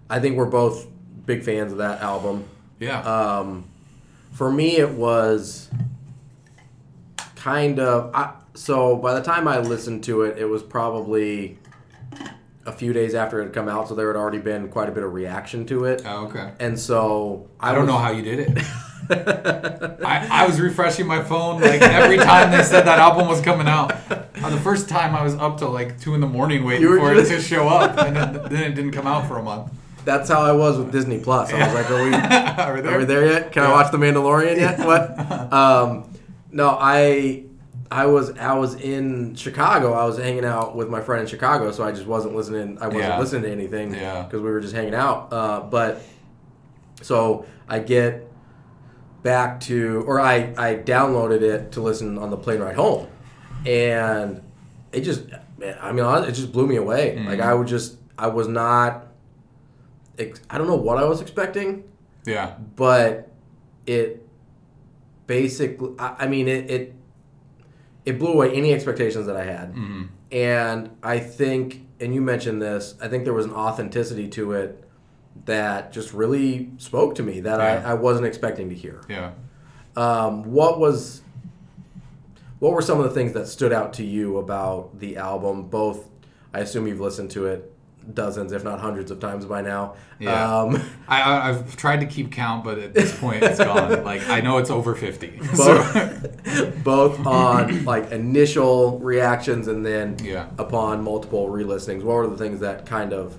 [0.09, 0.87] I think we're both
[1.25, 2.45] big fans of that album.
[2.79, 3.65] yeah, Um,
[4.33, 5.69] for me, it was
[7.35, 8.11] kind of.
[8.13, 11.59] I, so by the time I listened to it, it was probably
[12.65, 14.91] a few days after it had come out, so there had already been quite a
[14.91, 16.01] bit of reaction to it.
[16.05, 16.51] oh, okay.
[16.59, 18.63] And so I don't was- know how you did it.
[19.09, 23.67] I, I was refreshing my phone like every time they said that album was coming
[23.67, 23.93] out.
[24.11, 27.13] Uh, the first time I was up till like two in the morning waiting for
[27.15, 29.71] just- it to show up, and then, then it didn't come out for a month.
[30.03, 31.51] That's how I was with Disney Plus.
[31.51, 32.95] I was like, "Are we, Are we there?
[32.95, 33.51] are we there yet?
[33.51, 34.79] Can I watch The Mandalorian yet?
[34.85, 35.15] What?"
[35.53, 36.11] Um,
[36.51, 37.43] no, I,
[37.89, 39.93] I was I was in Chicago.
[39.93, 42.77] I was hanging out with my friend in Chicago, so I just wasn't listening.
[42.79, 43.19] I wasn't Yeah.
[43.19, 44.23] listening to anything Yeah.
[44.23, 45.33] because we were just hanging out.
[45.33, 46.01] Uh, but
[47.01, 48.27] so I get
[49.25, 53.07] back to, or I I downloaded it to listen on the plane ride home,
[53.65, 54.41] and
[54.93, 55.23] it just,
[55.81, 57.15] I mean, it just blew me away.
[57.17, 57.27] Mm-hmm.
[57.27, 59.07] Like I would just, I was not.
[60.49, 61.83] I don't know what I was expecting,
[62.25, 62.53] Yeah.
[62.77, 63.29] but
[63.85, 64.25] it
[65.27, 66.95] basically, I, I mean, it, it
[68.05, 70.03] it blew away any expectations that I had, Mm-hmm.
[70.31, 74.84] and I think, and you mentioned this, I think there was an authenticity to it
[75.45, 77.87] that just really spoke to me that Yeah.
[77.87, 79.01] I, I wasn't expecting to hear.
[79.09, 79.31] Yeah.
[79.95, 81.21] Um, what was
[82.59, 85.63] what were some of the things that stood out to you about the album?
[85.63, 86.07] Both,
[86.53, 87.71] I assume you've listened to it
[88.13, 89.95] dozens, if not hundreds, of times by now.
[90.19, 90.59] Yeah.
[90.61, 94.03] Um, I, I've tried to keep count, but at this point it's gone.
[94.03, 95.39] Like I know it's over fifty.
[95.53, 100.47] So, both, both on like initial reactions and then Yeah.
[100.57, 102.03] upon multiple re-listenings.
[102.03, 103.37] What were the things that kind of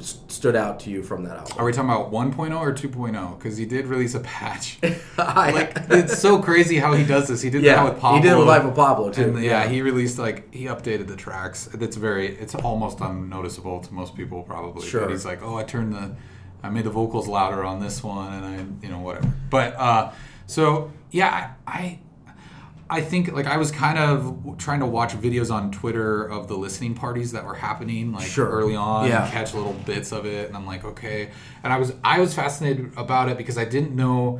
[0.00, 1.58] stood out to you from that album?
[1.58, 3.38] are we talking about 1.0 or 2.0?
[3.38, 4.78] Because he did release a patch.
[5.16, 7.40] Like it's so crazy how he does this.
[7.40, 8.18] He did yeah, that with Pablo.
[8.18, 9.24] he did it with Life of Pablo too.
[9.24, 11.68] And yeah, he released like he updated the tracks.
[11.72, 14.86] It's very it's almost unnoticeable to most people probably.
[14.86, 15.02] Sure.
[15.02, 16.14] But he's like, oh, I turned the
[16.62, 19.32] I made the vocals louder on this one, and I you know whatever.
[19.50, 20.12] But uh,
[20.46, 21.70] so yeah, I.
[21.70, 21.98] I
[22.88, 26.56] I think like I was kind of trying to watch videos on Twitter of the
[26.56, 28.46] listening parties that were happening like Sure.
[28.48, 29.24] early on Yeah.
[29.24, 31.30] and catch little bits of it and I'm like okay
[31.64, 34.38] and I was I was fascinated about it because I didn't know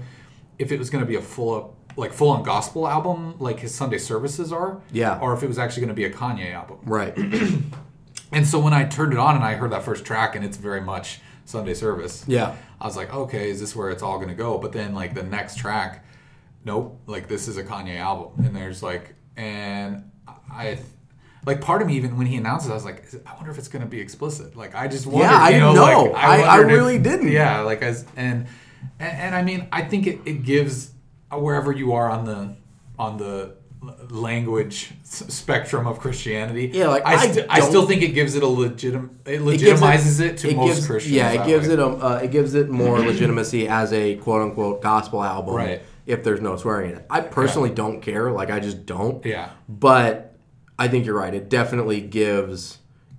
[0.59, 3.59] if it was going to be a full up like full on gospel album like
[3.61, 5.19] his Sunday services are Yeah.
[5.21, 7.17] or if it was actually going to be a Kanye album right.
[8.33, 10.57] and so when I turned it on and I heard that first track and it's
[10.57, 12.55] very much Sunday service Yeah.
[12.81, 14.59] I was like, okay, is this where it's all gonna go?
[14.59, 16.05] But then like the next track,
[16.67, 20.11] nope, like this is a Kanye album, and there's like, and
[20.53, 20.79] I,
[21.47, 23.57] like part of me even when he announced it, I was like, I wonder if
[23.59, 24.57] it's gonna be explicit.
[24.57, 26.03] Like I just wondered, Yeah, I you know, know.
[26.13, 27.29] like, I- I if- really didn't.
[27.31, 28.47] Yeah, like as and,
[28.99, 30.91] and and I mean, I think it, it gives
[31.33, 32.57] uh, wherever you are on the
[32.99, 33.55] on the
[34.11, 36.71] language spectrum of Christianity.
[36.73, 39.41] Yeah, like, I, I st- I still think it gives it a legitim it It
[39.43, 41.15] legitimizes it, to most gives, Christians.
[41.15, 41.75] Yeah, it gives way.
[41.75, 45.55] it a uh, it gives it more legitimacy as a quote unquote gospel album.
[45.55, 45.83] Right.
[46.07, 48.31] If there's no swearing in it, I personally don't care.
[48.31, 49.25] Like I just don't.
[49.27, 49.51] Yeah.
[49.69, 50.37] But
[50.79, 51.35] I think you're right.
[51.35, 52.79] It definitely gives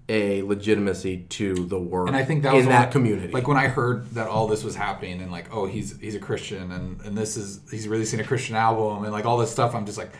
[0.09, 3.33] a legitimacy to the word and I think that was in that community.
[3.33, 6.19] Like when I heard that all this was happening, and like, oh, he's he's a
[6.19, 9.75] Christian, and and this is he's releasing a Christian album, and like all this stuff.
[9.75, 10.11] I'm just like,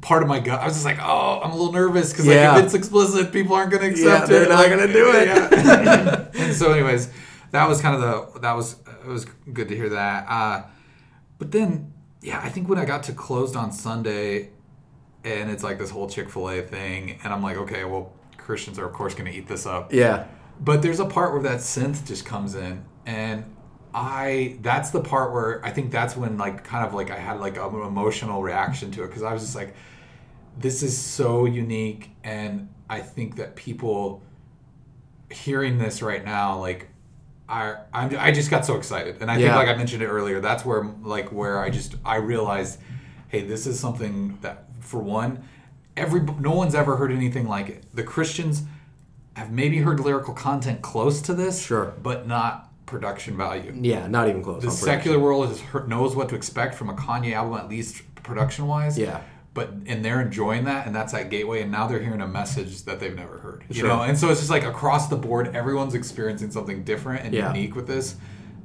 [0.00, 0.60] part of my gut.
[0.60, 2.52] I was just like, oh, I'm a little nervous because Yeah.
[2.52, 4.40] like if it's explicit, people aren't going to accept Yeah, it.
[4.40, 5.28] they're not Like, gonna do it.
[5.28, 6.26] Yeah.
[6.46, 7.10] and so, anyways,
[7.50, 8.00] that was kind of
[8.34, 10.26] the that was it was good to hear that.
[10.26, 10.62] Uh,
[11.38, 14.50] but then, yeah, I think when I got to closed on Sunday,
[15.24, 18.78] and it's like this whole Chick Fil A thing, and I'm like, okay, well, Christians
[18.78, 19.92] are of course going to eat this up.
[19.92, 20.26] yeah.
[20.58, 23.44] But there's a part where that synth just comes in, and
[23.92, 27.40] I that's the part where I think that's when like kind of like I had
[27.40, 29.74] like an emotional reaction to it because I was just like,
[30.56, 34.22] this is so unique, and I think that people
[35.30, 36.88] hearing this right now like.
[37.48, 40.40] I, I'm, I just got so excited, and I think, like I mentioned it earlier,
[40.40, 42.80] that's where, like, where I just I realized,
[43.28, 45.44] hey, this is something that, for one,
[45.96, 47.84] every no one's ever heard anything like it.
[47.94, 48.62] The Christians
[49.34, 51.92] have maybe heard lyrical content close to this, Sure.
[52.02, 53.72] but not production value.
[53.80, 54.62] Yeah, not even close.
[54.62, 58.02] The secular world has heard, knows what to expect from a Kanye album, at least
[58.22, 58.98] production wise.
[58.98, 59.20] Yeah.
[59.56, 61.62] But and they're enjoying that, and that's that gateway.
[61.62, 63.64] And now they're hearing a message that they've never heard.
[63.70, 63.88] You Sure.
[63.88, 67.48] know, and so it's just like across the board, everyone's experiencing something different and Yeah.
[67.52, 68.16] unique with this.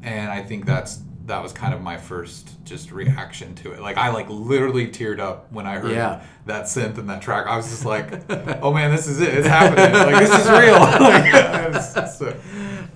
[0.04, 3.80] And I think that's that was kind of my first just reaction to it.
[3.80, 6.20] Like I like literally teared up when I heard Yeah.
[6.48, 7.48] that synth and that track.
[7.48, 8.08] I was just like,
[8.62, 9.34] "Oh man, this is it!
[9.34, 9.94] It's happening!
[9.94, 10.74] Like this is real!"
[12.04, 12.36] like, so-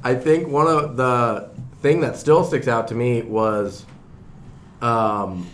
[0.04, 1.50] I think one of the
[1.82, 3.86] thing that still sticks out to me was,
[4.82, 5.48] um,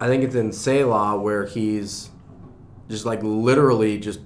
[0.00, 2.10] I think it's in Selah where he's
[2.88, 4.20] just like literally just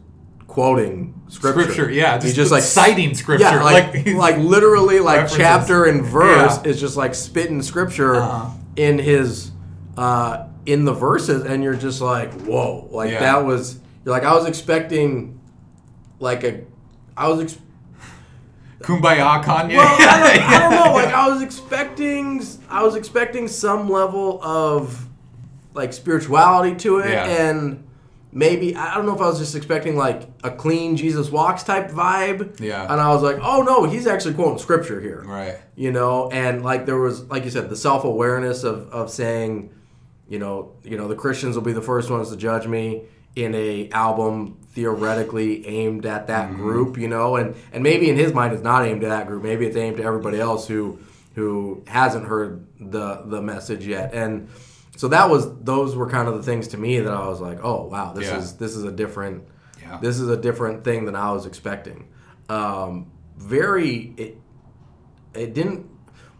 [0.46, 1.62] quoting scripture.
[1.62, 5.38] Scripture, yeah, he's just just like citing scripture, Yeah, like like- like, literally like References.
[5.38, 6.70] chapter and verse Yeah.
[6.70, 8.50] is just like spitting scripture Uh-huh.
[8.76, 9.50] in his
[9.96, 13.20] uh, in the verses, and you're just like, whoa, like Yeah.
[13.20, 15.40] that was you're like I was expecting
[16.20, 16.60] like a
[17.16, 17.40] I was.
[17.40, 17.58] Ex-
[18.80, 19.76] Kumbaya, Kanye.
[19.76, 20.92] well, I don't, I don't know.
[20.94, 25.06] Like I was expecting, I was expecting some level of
[25.74, 27.26] like spirituality to it, Yeah.
[27.26, 27.84] and
[28.32, 31.90] maybe I don't know if I was just expecting like a clean Jesus walks type
[31.90, 32.58] vibe.
[32.60, 32.82] Yeah.
[32.90, 35.22] And I was like, oh no, he's actually quoting scripture here.
[35.26, 35.58] Right.
[35.76, 39.70] You know, and like there was, like you said, the self awareness of of saying,
[40.28, 43.02] you know, you know, the Christians will be the first ones to judge me
[43.36, 46.56] in a album theoretically aimed at that Mm-hmm.
[46.62, 49.42] group, you know, and and maybe in his mind it's not aimed at that group.
[49.42, 50.98] Maybe it's aimed to everybody else who
[51.34, 54.12] who hasn't heard the the message yet.
[54.14, 54.48] And
[54.96, 57.58] so that was those were kind of the things to me that I was like,
[57.62, 58.38] oh wow, this Yeah.
[58.38, 59.44] is this is a different
[59.80, 59.98] Yeah.
[60.00, 62.08] this is a different thing than I was expecting.
[62.48, 64.38] Um, very it
[65.34, 65.86] it didn't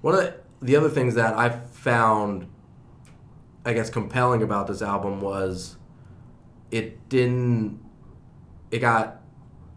[0.02, 2.46] one of the other things that I found
[3.64, 5.76] I guess compelling about this album was
[6.70, 7.80] it didn't
[8.70, 9.20] it got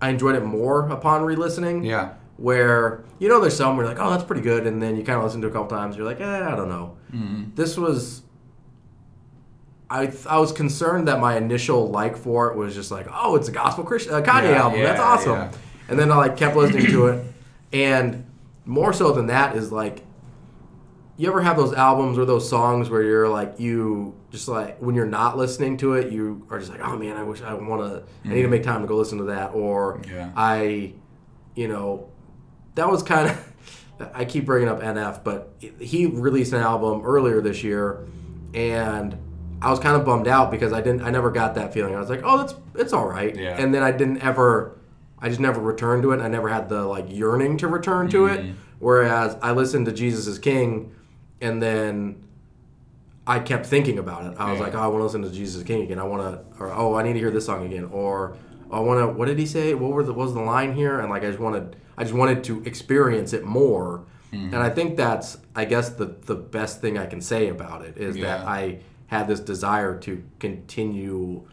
[0.02, 1.84] I enjoyed it more upon re-listening.
[1.84, 2.14] Yeah.
[2.38, 5.04] Where you know there's some where you're like, oh that's pretty good, and then you
[5.04, 6.98] kind of listen to it a couple times, you're like, eh, I don't know.
[7.56, 8.24] This was.
[10.02, 13.48] I, I was concerned that my initial like for it was just like, oh, it's
[13.48, 14.82] a gospel Christian uh, Kanye Yeah, album.
[14.82, 15.32] That's awesome.
[15.34, 15.52] yeah.
[15.90, 17.26] And then I like kept listening to it,
[17.74, 18.26] and
[18.66, 20.04] more so than that is like,
[21.18, 24.96] you ever have those albums or those songs where you're like you just like when
[24.96, 27.82] you're not listening to it, you are just like, oh man, I wish I want
[27.84, 28.04] to.
[28.30, 30.32] I need to make time to go listen to that, or Yeah.
[30.36, 30.94] I,
[31.56, 32.10] you know,
[32.76, 33.52] that was kind of.
[34.14, 38.06] I keep bringing up NF, but he released an album earlier this year,
[38.54, 39.16] and
[39.62, 41.02] I was kind of bummed out because I didn't.
[41.02, 41.96] I never got that feeling.
[41.96, 43.58] I was like, oh, that's it's all right, Yeah.
[43.58, 44.78] and then I didn't ever.
[45.20, 46.20] I just never returned to it.
[46.20, 48.50] I never had the like yearning to return to Mm-hmm.
[48.50, 48.56] it.
[48.80, 50.94] Whereas I listened to Jesus is King,
[51.42, 52.24] and then
[53.26, 54.36] I kept thinking about it.
[54.38, 54.66] I was Yeah.
[54.66, 55.98] like, oh, I want to listen to Jesus is King again.
[56.00, 58.36] I want to, or oh, I need to hear this song again, or
[58.70, 59.08] oh, I want to.
[59.08, 59.74] What did he say?
[59.74, 61.00] What were the, what was the line here?
[61.00, 64.04] And like, I just wanted, I just wanted to experience it more.
[64.34, 64.54] Mm-hmm.
[64.54, 67.98] And I think that's, I guess, the the best thing I can say about it
[67.98, 71.48] is that I had this desire to continue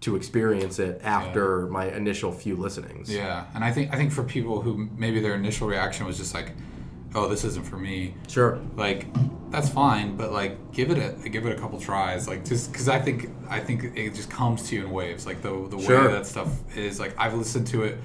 [0.00, 3.12] to experience it after my initial few listenings.
[3.12, 6.34] Yeah, and I think I think for people who maybe their initial reaction was just
[6.34, 6.52] like,
[7.14, 8.58] "Oh, this isn't for me," Sure.
[8.76, 9.06] like
[9.50, 12.88] that's fine, but like give it a give it a couple tries, like just because
[12.88, 16.06] I think I think it just comes to you in waves, like the the Sure.
[16.06, 17.00] way that stuff is.
[17.00, 17.98] Like I've listened to it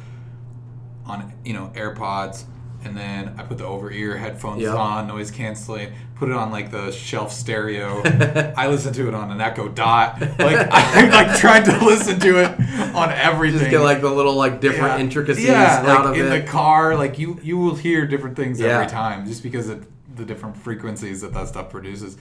[1.05, 2.45] on you know AirPods,
[2.85, 4.73] and then I put the over ear headphones Yep.
[4.75, 5.91] on, noise canceling,
[6.23, 8.01] put it on like the shelf stereo.
[8.55, 10.21] I listened to it on an Echo Dot.
[10.21, 10.39] Like
[10.71, 12.51] I like tried to listen to it
[12.95, 13.59] on everything.
[13.59, 15.03] Just get like the little like different Yeah.
[15.03, 16.33] intricacies yeah, out like of in it.
[16.33, 18.69] In the car, like you you will hear different things Yeah.
[18.69, 22.15] every time just because of the different frequencies that that stuff produces.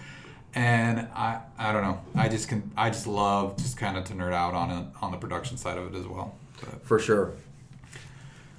[0.53, 2.00] And I I don't know.
[2.16, 5.12] I just can I just love just kind of to nerd out on it on
[5.12, 6.34] the production side of it as well.
[6.61, 7.34] But, for sure.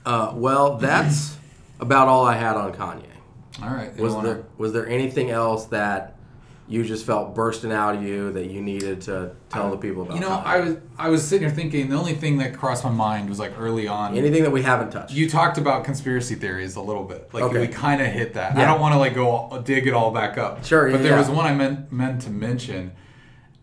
[0.06, 1.36] Uh, well, that's
[1.82, 3.08] about all I had on Kanye.
[3.62, 3.96] All right.
[3.98, 6.16] Was you wanna- there was there anything else that
[6.66, 10.16] you just felt bursting out of you that you needed to tell the people about?
[10.16, 10.46] You know, Kanye?
[10.46, 13.38] I was I was sitting here thinking the only thing that crossed my mind was
[13.38, 14.16] like early on.
[14.18, 15.14] anything that we haven't touched.
[15.14, 17.30] You talked about conspiracy theories a little bit.
[17.34, 17.60] Like Okay.
[17.60, 18.56] we kind of hit that.
[18.58, 20.64] I don't want to like go dig it all back up.
[20.64, 21.20] Sure, But yeah, there yeah.
[21.20, 22.94] was one I meant meant to mention,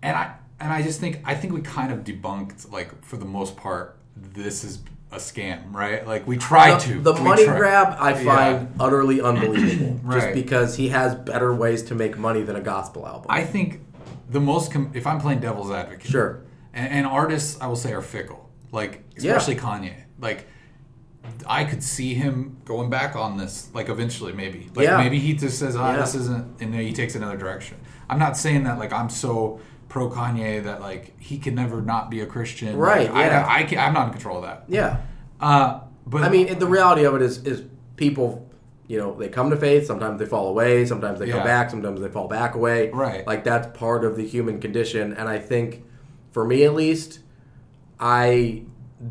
[0.02, 3.24] and I and I just think I think we kind of debunked like for the
[3.24, 4.80] most part this is
[5.12, 6.06] a scam, right?
[6.06, 7.00] Like we tried the, to.
[7.00, 8.24] the We money tried- grab I Yeah.
[8.24, 10.00] find utterly unbelievable.
[10.04, 10.20] right.
[10.20, 13.26] Just because he has better ways to make money than a gospel album.
[13.28, 13.80] I think
[14.28, 16.42] the most com- if I'm playing devil's advocate, Sure.
[16.72, 19.32] and, and artists I will say are fickle, like Yeah.
[19.36, 20.46] especially Kanye, like.
[21.46, 24.70] I could see him going back on this, like eventually, maybe.
[24.74, 24.96] Like Yeah.
[24.96, 26.00] maybe he just says, "Ah, Yeah.
[26.00, 27.76] this isn't," and then he takes another direction.
[28.08, 29.60] I'm not saying that like I'm so
[29.90, 32.76] pro Kanye that like he can never not be a Christian.
[32.76, 33.44] Right, Like, yeah.
[33.46, 34.64] I, I can, I'm not in control of that.
[34.68, 35.02] yeah.
[35.38, 37.62] Uh, but I mean, the reality of it is, is
[37.96, 38.48] people,
[38.86, 39.86] you know, they come to faith.
[39.86, 40.86] Sometimes they fall away.
[40.86, 41.34] Sometimes they Yeah.
[41.34, 41.70] come back.
[41.70, 42.90] Sometimes they fall back away.
[42.90, 43.26] Right.
[43.26, 45.12] Like that's part of the human condition.
[45.12, 45.84] And I think,
[46.32, 47.20] for me at least,
[47.98, 48.62] I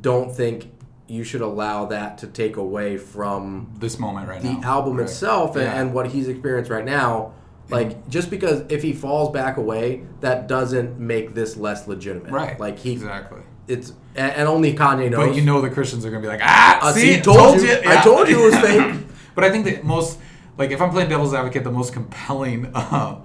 [0.01, 0.71] don't think
[1.07, 4.53] you should allow that to take away from this moment right now.
[4.53, 5.03] the now, album Right.
[5.03, 5.81] itself and, Yeah.
[5.81, 7.33] and what he's experienced right now.
[7.69, 12.31] Like just because if he falls back away, that doesn't make this less legitimate.
[12.31, 12.59] right?
[12.59, 13.41] Like he, exactly.
[13.67, 15.27] it's and, only Kanye knows.
[15.29, 17.77] But you know the Christians are gonna be like, ah, Uh, see, see, told you.
[17.85, 19.07] I told you it was fake.
[19.35, 20.17] but I think that most,
[20.57, 23.21] like, if I'm playing devil's advocate, the most compelling uh,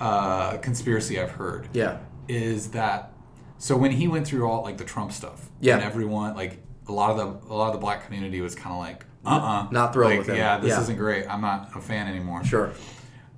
[0.00, 1.98] uh, conspiracy I've heard yeah.
[2.28, 3.12] is that.
[3.58, 5.74] So when he went through all like the Trump stuff, Yeah.
[5.76, 6.58] and everyone like
[6.88, 9.30] a lot of the a lot of the black community was kind of like, uh,
[9.30, 10.36] uh Not thrilled like, with him.
[10.36, 10.80] Yeah, this Yeah.
[10.82, 11.26] isn't great.
[11.28, 12.44] I'm not a fan anymore.
[12.44, 12.72] Sure.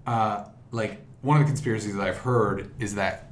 [0.07, 3.31] Uh, like one of the conspiracies that I've heard is that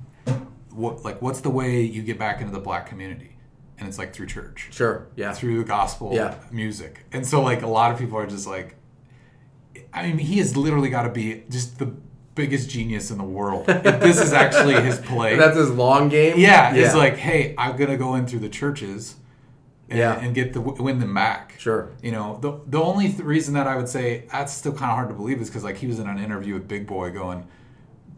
[0.72, 3.36] what like what's the way you get back into the black community,
[3.78, 5.06] and it's like through church, Sure.
[5.16, 5.32] Yeah.
[5.32, 6.34] through the gospel Yeah.
[6.50, 8.76] music, and so like a lot of people are just like,
[9.92, 11.92] I mean, he has literally got to be just the
[12.34, 15.36] biggest genius in the world if this is actually his play.
[15.36, 16.34] That's his long game.
[16.38, 19.14] yeah, it's like, hey, I'm gonna go in through the churches.
[19.94, 20.18] And, Yeah.
[20.24, 21.54] and get the win them back.
[21.58, 21.90] Sure.
[22.02, 24.96] You know, the the only th- reason that I would say that's still kind of
[24.96, 27.46] hard to believe is because like he was in an interview with Big Boy going,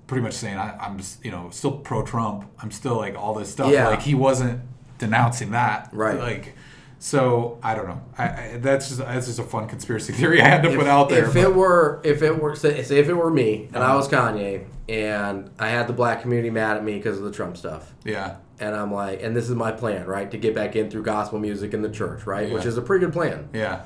[0.06, 2.44] pretty much saying I, I'm just you know still pro Trump.
[2.62, 3.70] I'm still like all this stuff.
[3.72, 3.88] Yeah.
[3.88, 4.60] Like he wasn't
[4.98, 5.90] denouncing that.
[5.92, 6.18] Right.
[6.18, 6.54] Like,
[6.98, 8.00] so I don't know.
[8.16, 11.08] I, I that's just that's just a fun conspiracy theory I had to put out
[11.10, 11.26] there.
[11.26, 13.88] If but- it were, if it were, say, say if it were me and I
[13.88, 13.96] Uh-huh.
[13.98, 17.57] was Kanye and I had the black community mad at me because of the Trump
[17.57, 18.37] stuff, yeah.
[18.61, 21.39] and I'm like, and this is my plan, right, to get back in through gospel
[21.39, 23.49] music in the church, right, which is a pretty good plan.
[23.53, 23.82] Yeah.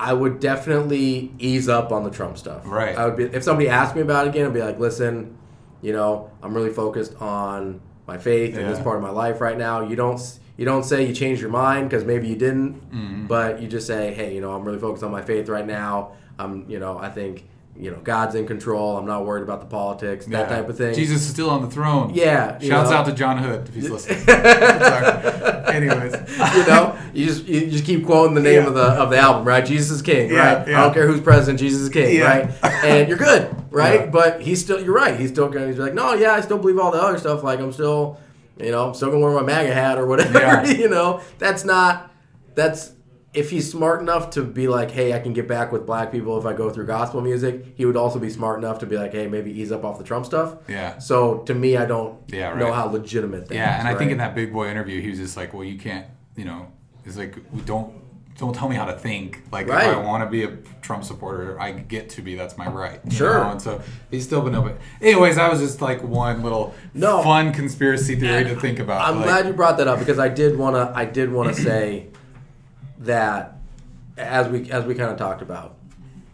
[0.00, 2.62] I would definitely ease up on the Trump stuff.
[2.64, 2.96] Right.
[2.96, 5.36] I would be if somebody asked me about it again, I'd be like, listen,
[5.82, 9.58] you know, I'm really focused on my faith and this part of my life right
[9.58, 9.80] now.
[9.82, 10.20] You don't
[10.56, 13.26] you don't say you changed your mind because maybe you didn't, Mm-hmm.
[13.26, 16.12] but you just say, hey, you know, I'm really focused on my faith right now.
[16.38, 18.96] I'm, you know, I think you know God's in control.
[18.96, 20.94] I'm not worried about the politics, that type of thing.
[20.94, 22.10] Jesus is still on the throne.
[22.12, 22.58] Yeah.
[22.58, 22.96] Shouts know.
[22.96, 24.18] out to John Hood if he's listening.
[25.68, 26.12] Anyways.
[26.56, 28.68] you know, you just you just keep quoting the name Yeah.
[28.68, 29.64] of the of the album, right?
[29.64, 30.68] Jesus is King, Yeah, right?
[30.68, 30.78] yeah.
[30.80, 32.24] I don't care who's president, Jesus is King, Yeah.
[32.24, 32.64] right?
[32.84, 34.00] And you're good, right?
[34.00, 34.06] Yeah.
[34.06, 35.18] But he's still, you're right.
[35.18, 37.42] He's still gonna he's like, no, yeah, I still believe all the other stuff.
[37.42, 38.18] Like I'm still,
[38.56, 40.38] you know, I'm still gonna wear my MAGA hat or whatever.
[40.38, 40.66] Yeah.
[40.66, 42.10] you know, that's not
[42.54, 42.92] that's.
[43.34, 46.38] If he's smart enough to be like, hey, I can get back with black people
[46.38, 49.12] if I go through gospel music, he would also be smart enough to be like,
[49.12, 50.56] hey, maybe ease up off the Trump stuff.
[50.66, 50.98] Yeah.
[50.98, 54.12] So to me, I don't Yeah, know how legitimate that Yeah, is, and I think
[54.12, 56.06] in that big boy interview, he was just like, "Well, you can't,
[56.36, 56.72] you know,
[57.04, 57.92] it's like don't
[58.38, 59.42] don't tell me how to think.
[59.50, 59.90] Like Right.
[59.90, 62.34] if I want to be a Trump supporter, I get to be.
[62.36, 63.00] That's my right.
[63.12, 63.34] Sure.
[63.44, 63.50] know?
[63.50, 64.76] And so he's still been open.
[65.02, 67.20] Anyways, that was just like one little No.
[67.22, 69.02] fun conspiracy theory to think about.
[69.02, 70.96] I'm Like, glad you brought that up because I did want to.
[70.96, 72.06] I did want to say
[72.98, 73.58] that
[74.16, 75.76] as we as we kind of talked about,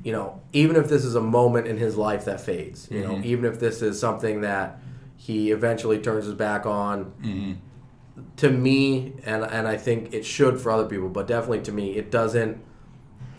[0.02, 3.14] you know, even if this is a moment in his life that fades, you know,
[3.14, 3.24] mm-hmm.
[3.24, 4.78] even if this is something that
[5.16, 7.52] he eventually turns his back on, mm-hmm.
[8.36, 11.96] to me, and and I think it should for other people, but definitely to me,
[11.96, 12.62] it doesn't.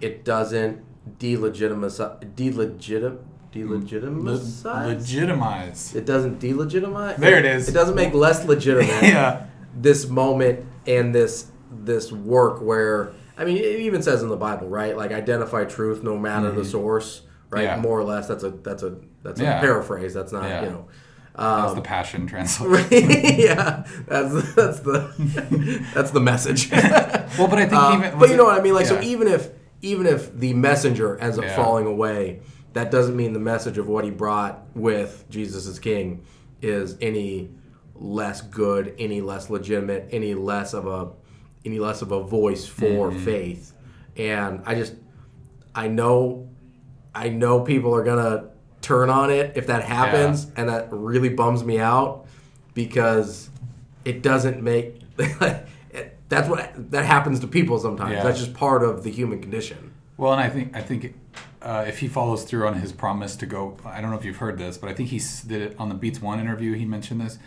[0.01, 0.83] It doesn't
[1.19, 3.19] delegitimize delegitim
[3.55, 4.63] delegitimize.
[4.63, 5.95] legitimize.
[5.95, 7.17] It doesn't delegitimize.
[7.17, 7.69] There it is.
[7.69, 9.45] It doesn't make less legitimate yeah.
[9.73, 11.47] this moment and this
[11.83, 14.95] this work where I mean, it even says in the Bible, right?
[14.95, 17.67] Like identify truth no matter the source, right?
[17.67, 17.75] Mm-hmm.
[17.77, 17.81] Yeah.
[17.81, 18.27] More or less.
[18.27, 20.13] That's a that's a that's a paraphrase.
[20.13, 20.63] That's not Yeah.
[20.63, 20.87] you know.
[21.37, 23.09] That's Um, the passion translation.
[23.37, 26.71] yeah, that's that's the that's the message.
[26.71, 28.17] well, but I think even.
[28.19, 28.73] but you it- know what I mean.
[28.73, 29.49] Like so, even if
[29.81, 31.55] even if the messenger ends up Yeah.
[31.57, 32.39] falling away,
[32.71, 36.23] that doesn't mean the message of what he brought with Jesus is King
[36.61, 37.49] is any
[37.95, 41.09] less good, any less legitimate, any less of a
[41.65, 43.25] any less of a voice for Mm-hmm.
[43.25, 43.73] faith.
[44.17, 44.93] And I just
[45.73, 46.47] I know
[47.13, 48.49] I know people are gonna
[48.81, 52.25] turn on it if that happens, and that really bums me out
[52.73, 53.49] because
[54.05, 55.01] it doesn't make.
[56.29, 58.13] that's what that happens to people sometimes.
[58.13, 58.23] Yeah.
[58.23, 59.93] That's just part of the human condition.
[60.17, 61.15] Well, and I think I think
[61.61, 64.37] uh, if he follows through on his promise to go, I don't know if you've
[64.37, 66.73] heard this, but I think he did it on the Beats One interview.
[66.73, 67.37] He mentioned this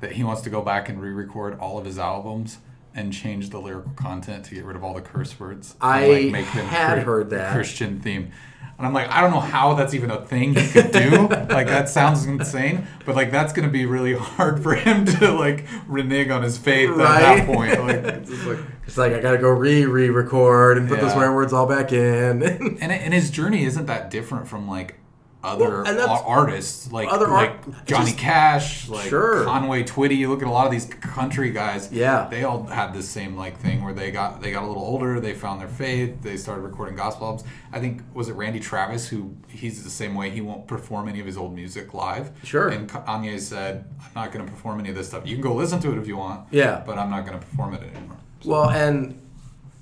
[0.00, 2.58] that he wants to go back and re-record all of his albums
[2.94, 5.74] and change the lyrical content to get rid of all the curse words.
[5.80, 7.52] I and, had heard that.
[7.54, 8.30] Christian theme.
[8.76, 11.10] And I'm like, I don't know how that's even a thing he could do.
[11.28, 15.64] like that sounds insane, but like that's gonna be really hard for him to like
[15.86, 17.78] renege on his faith at that point.
[17.80, 21.06] Like, it's just like It's like I gotta go re re record and put the
[21.06, 21.14] Yeah.
[21.14, 22.42] swear words all back in.
[22.80, 24.96] and and his journey isn't that different from like
[25.44, 29.44] other Well, artists like other like Johnny just- Cash, like Sure.
[29.44, 30.16] Conway Twitty.
[30.16, 31.90] You look at a lot of these country guys.
[31.92, 32.26] Yeah.
[32.30, 35.20] they all had this same like thing where they got they got a little older,
[35.20, 37.44] they found their faith, they started recording gospel albums.
[37.72, 40.30] I think was it Randy Travis who he's the same way.
[40.30, 42.30] He won't perform any of his old music live.
[42.42, 42.68] Sure.
[42.68, 45.26] And Kanye said, "I'm not going to perform any of this stuff.
[45.26, 46.46] You can go listen to it if you want.
[46.50, 46.82] Yeah.
[46.86, 49.20] but I'm not going to perform it anymore." Well, and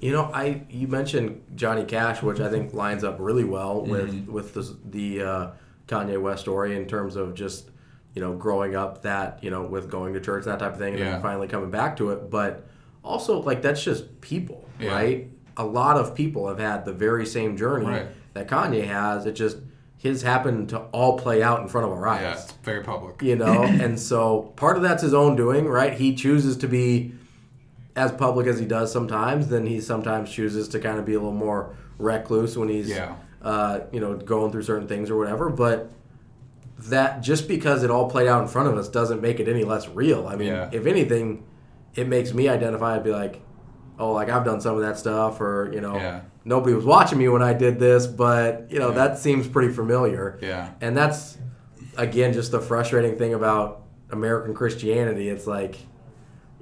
[0.03, 4.11] you know, I you mentioned Johnny Cash, which I think lines up really well with
[4.13, 4.33] Mm-hmm.
[4.33, 5.51] with the, the uh,
[5.87, 7.71] Kanye West story in terms of just
[8.15, 10.95] you know growing up that you know with going to church that type of thing,
[10.95, 11.11] and Yeah.
[11.13, 12.31] then finally coming back to it.
[12.31, 12.67] But
[13.05, 14.93] also, like that's just people, Yeah.
[14.93, 15.31] right?
[15.57, 18.07] A lot of people have had the very same journey Right.
[18.35, 19.25] that Kanye has.
[19.25, 19.59] It just
[19.99, 23.23] his happened to all play out in front of our eyes Yeah, it's very public.
[23.23, 27.13] you know and so part of that's his own doing right he chooses to be
[27.97, 31.19] as public as he does sometimes then he sometimes chooses to kind of be a
[31.19, 33.15] little more recluse when he's Yeah.
[33.43, 35.91] uh, you know going through certain things or whatever but
[36.79, 39.65] that just because it all played out in front of us doesn't make it any
[39.65, 40.69] less real i mean Yeah.
[40.73, 41.45] if anything
[41.95, 43.41] it makes me identify and be like
[43.99, 46.21] oh like i've done some of that stuff or you know Yeah.
[46.45, 48.95] nobody was watching me when i did this but you know Yeah.
[49.07, 50.71] that seems pretty familiar Yeah.
[50.81, 51.39] and that's
[51.99, 53.81] again just the frustrating thing about
[54.11, 55.31] American Christianity.
[55.31, 55.77] It's like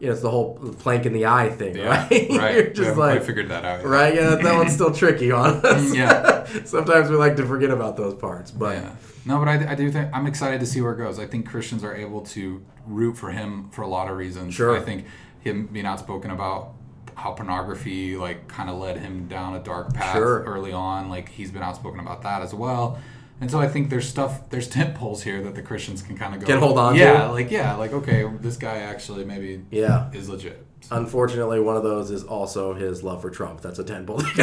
[0.00, 2.10] you know, it's the whole plank in the eye thing, Yeah, right?
[2.30, 2.54] right.
[2.54, 3.84] You're just haven't like quite figured that out.
[3.84, 5.90] right, yeah, that one's still tricky on us.
[5.90, 6.44] Mm, yeah.
[6.64, 8.92] Sometimes we like to forget about those parts, but Yeah.
[9.26, 11.18] No, but I, I do think I'm excited to see where it goes.
[11.18, 14.54] I think Christians are able to root for him for a lot of reasons.
[14.54, 14.74] Sure.
[14.74, 15.04] I think
[15.40, 16.72] him being outspoken about
[17.14, 20.42] how pornography like kind of led him down a dark path Sure.
[20.44, 21.10] early on.
[21.10, 22.98] Like he's been outspoken about that as well.
[23.40, 26.34] And so I think there's stuff, there's tent poles here that the Christians can kind
[26.34, 26.46] of go.
[26.46, 26.98] Can hold on to.
[26.98, 30.10] Yeah, like yeah, like okay, this guy actually maybe yeah.
[30.12, 30.66] is legit.
[30.90, 33.62] Unfortunately, one of those is also his love for Trump.
[33.62, 34.22] That's a ten pole.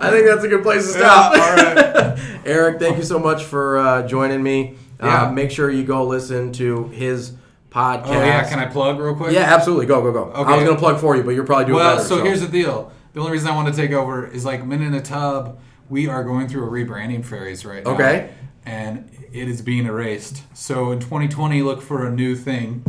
[0.00, 1.34] I think that's a good place to stop.
[1.34, 2.18] Yeah, all right.
[2.46, 4.76] Eric, thank you so much for uh, joining me.
[5.00, 5.22] Yeah.
[5.22, 7.32] Uh, make sure you go listen to his
[7.70, 8.06] podcast.
[8.06, 9.32] Oh yeah, can I plug real quick?
[9.32, 9.86] Yeah, absolutely.
[9.86, 10.24] Go, go, go.
[10.32, 10.52] Okay.
[10.52, 12.08] I was going to plug for you, but you're probably doing Well, better.
[12.08, 12.92] so, here's the deal.
[13.12, 15.58] The only reason I want to take over is like Men in a Tub.
[15.88, 17.92] We are going through a rebranding phase right now.
[17.92, 18.30] Okay.
[18.66, 20.42] And it is being erased.
[20.54, 22.84] So in 2020, look for a new thing.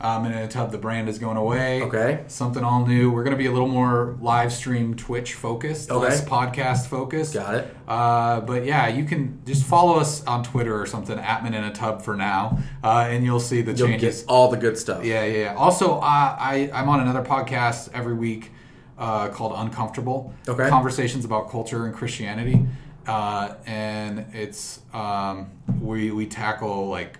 [0.00, 1.80] Um, in a Tub, the brand is going away.
[1.82, 2.24] Okay.
[2.26, 3.10] Something all new.
[3.10, 6.04] We're going to be a little more live stream Twitch focused, Okay.
[6.08, 7.32] less podcast focused.
[7.32, 7.74] Got it.
[7.88, 11.64] Uh, but yeah, you can just follow us on Twitter or something at Men in
[11.64, 14.22] a Tub for now, uh, and you'll see the You'll changes.
[14.22, 15.04] get all the good stuff.
[15.06, 15.38] Yeah, yeah.
[15.44, 15.54] yeah.
[15.54, 18.50] Also, uh, I I'm on another podcast every week
[18.98, 20.32] uh, called Uncomfortable.
[20.48, 20.68] Okay.
[20.68, 22.66] Conversations about culture and Christianity,
[23.06, 27.18] uh, and it's um, we we tackle like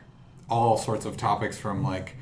[0.49, 2.16] all sorts of topics from like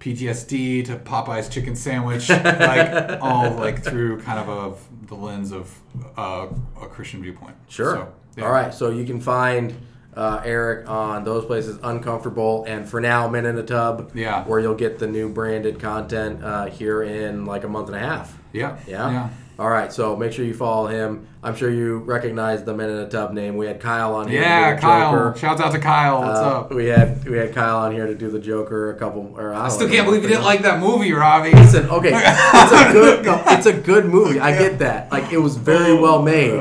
[0.00, 5.78] PTSD to Popeye's chicken sandwich, like all like through kind of a the lens of
[6.16, 6.48] uh,
[6.80, 7.56] a Christian viewpoint.
[7.68, 7.94] Sure.
[7.94, 8.44] So, yeah.
[8.44, 8.72] All right.
[8.72, 9.74] So you can find
[10.14, 14.10] uh, Eric on those places, Uncomfortable, and for now, Men in a Tub.
[14.14, 14.44] Yeah.
[14.44, 18.00] Where you'll get the new branded content uh, here in like a month and a
[18.00, 18.38] half.
[18.56, 18.76] Yeah.
[18.86, 19.10] Yeah.
[19.10, 19.28] Yeah.
[19.58, 19.90] All right.
[19.90, 21.26] So make sure you follow him.
[21.42, 23.56] I'm sure you recognize the Men in a Tub name.
[23.56, 24.42] We had Kyle on here.
[24.42, 25.12] Yeah, Kyle.
[25.12, 25.38] Joker.
[25.38, 26.20] Shouts out to Kyle.
[26.20, 26.72] What's Uh, up?
[26.74, 29.32] We had we had Kyle on here to do the Joker a couple.
[29.38, 31.52] Or I, I still can't believe you didn't like that movie, Ravi.
[31.52, 33.24] Listen, okay, it's a good,
[33.56, 34.40] it's a good movie.
[34.40, 35.10] I get that.
[35.10, 36.60] Like it was very well made.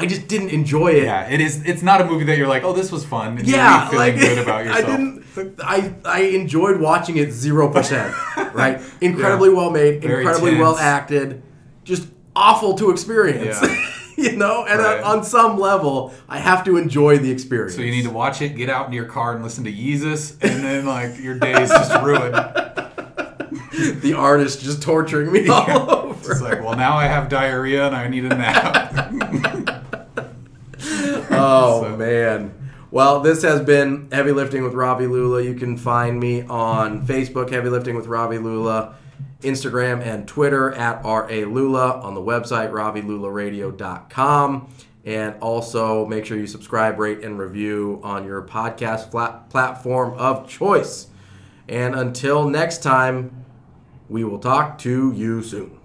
[0.00, 1.02] I just didn't enjoy it.
[1.04, 1.62] Yeah, it is.
[1.66, 3.40] It's not a movie that you're like, oh, this was fun.
[3.44, 4.84] Yeah, feeling like good about yourself.
[4.88, 5.24] I didn't.
[5.62, 8.14] I I enjoyed watching it zero percent.
[8.54, 10.60] right, incredibly well made, Very incredibly tense.
[10.60, 11.42] well acted,
[11.82, 13.58] just awful to experience.
[13.60, 13.84] Yeah.
[14.16, 15.00] you know, and Right.
[15.00, 17.74] uh, on some level, I have to enjoy the experience.
[17.74, 20.32] So you need to watch it, get out in your car and listen to Yeezus,
[20.42, 22.34] and then like your day is just ruined.
[24.02, 26.32] the artist just torturing me all over.
[26.32, 29.74] It's like, well, now I have diarrhea and I need a nap.
[31.36, 32.54] Oh So- man.
[32.90, 35.42] Well, this has been Heavy Lifting with Ravi Lula.
[35.42, 38.94] You can find me on Facebook, Heavy Lifting with Ravi Lula,
[39.42, 44.72] Instagram and Twitter at RA Lula, on the website, ravilularadio.com.
[45.04, 50.48] And also make sure you subscribe, rate, and review on your podcast flat platform of
[50.48, 51.08] choice.
[51.68, 53.44] And until next time,
[54.08, 55.77] we will talk to you soon.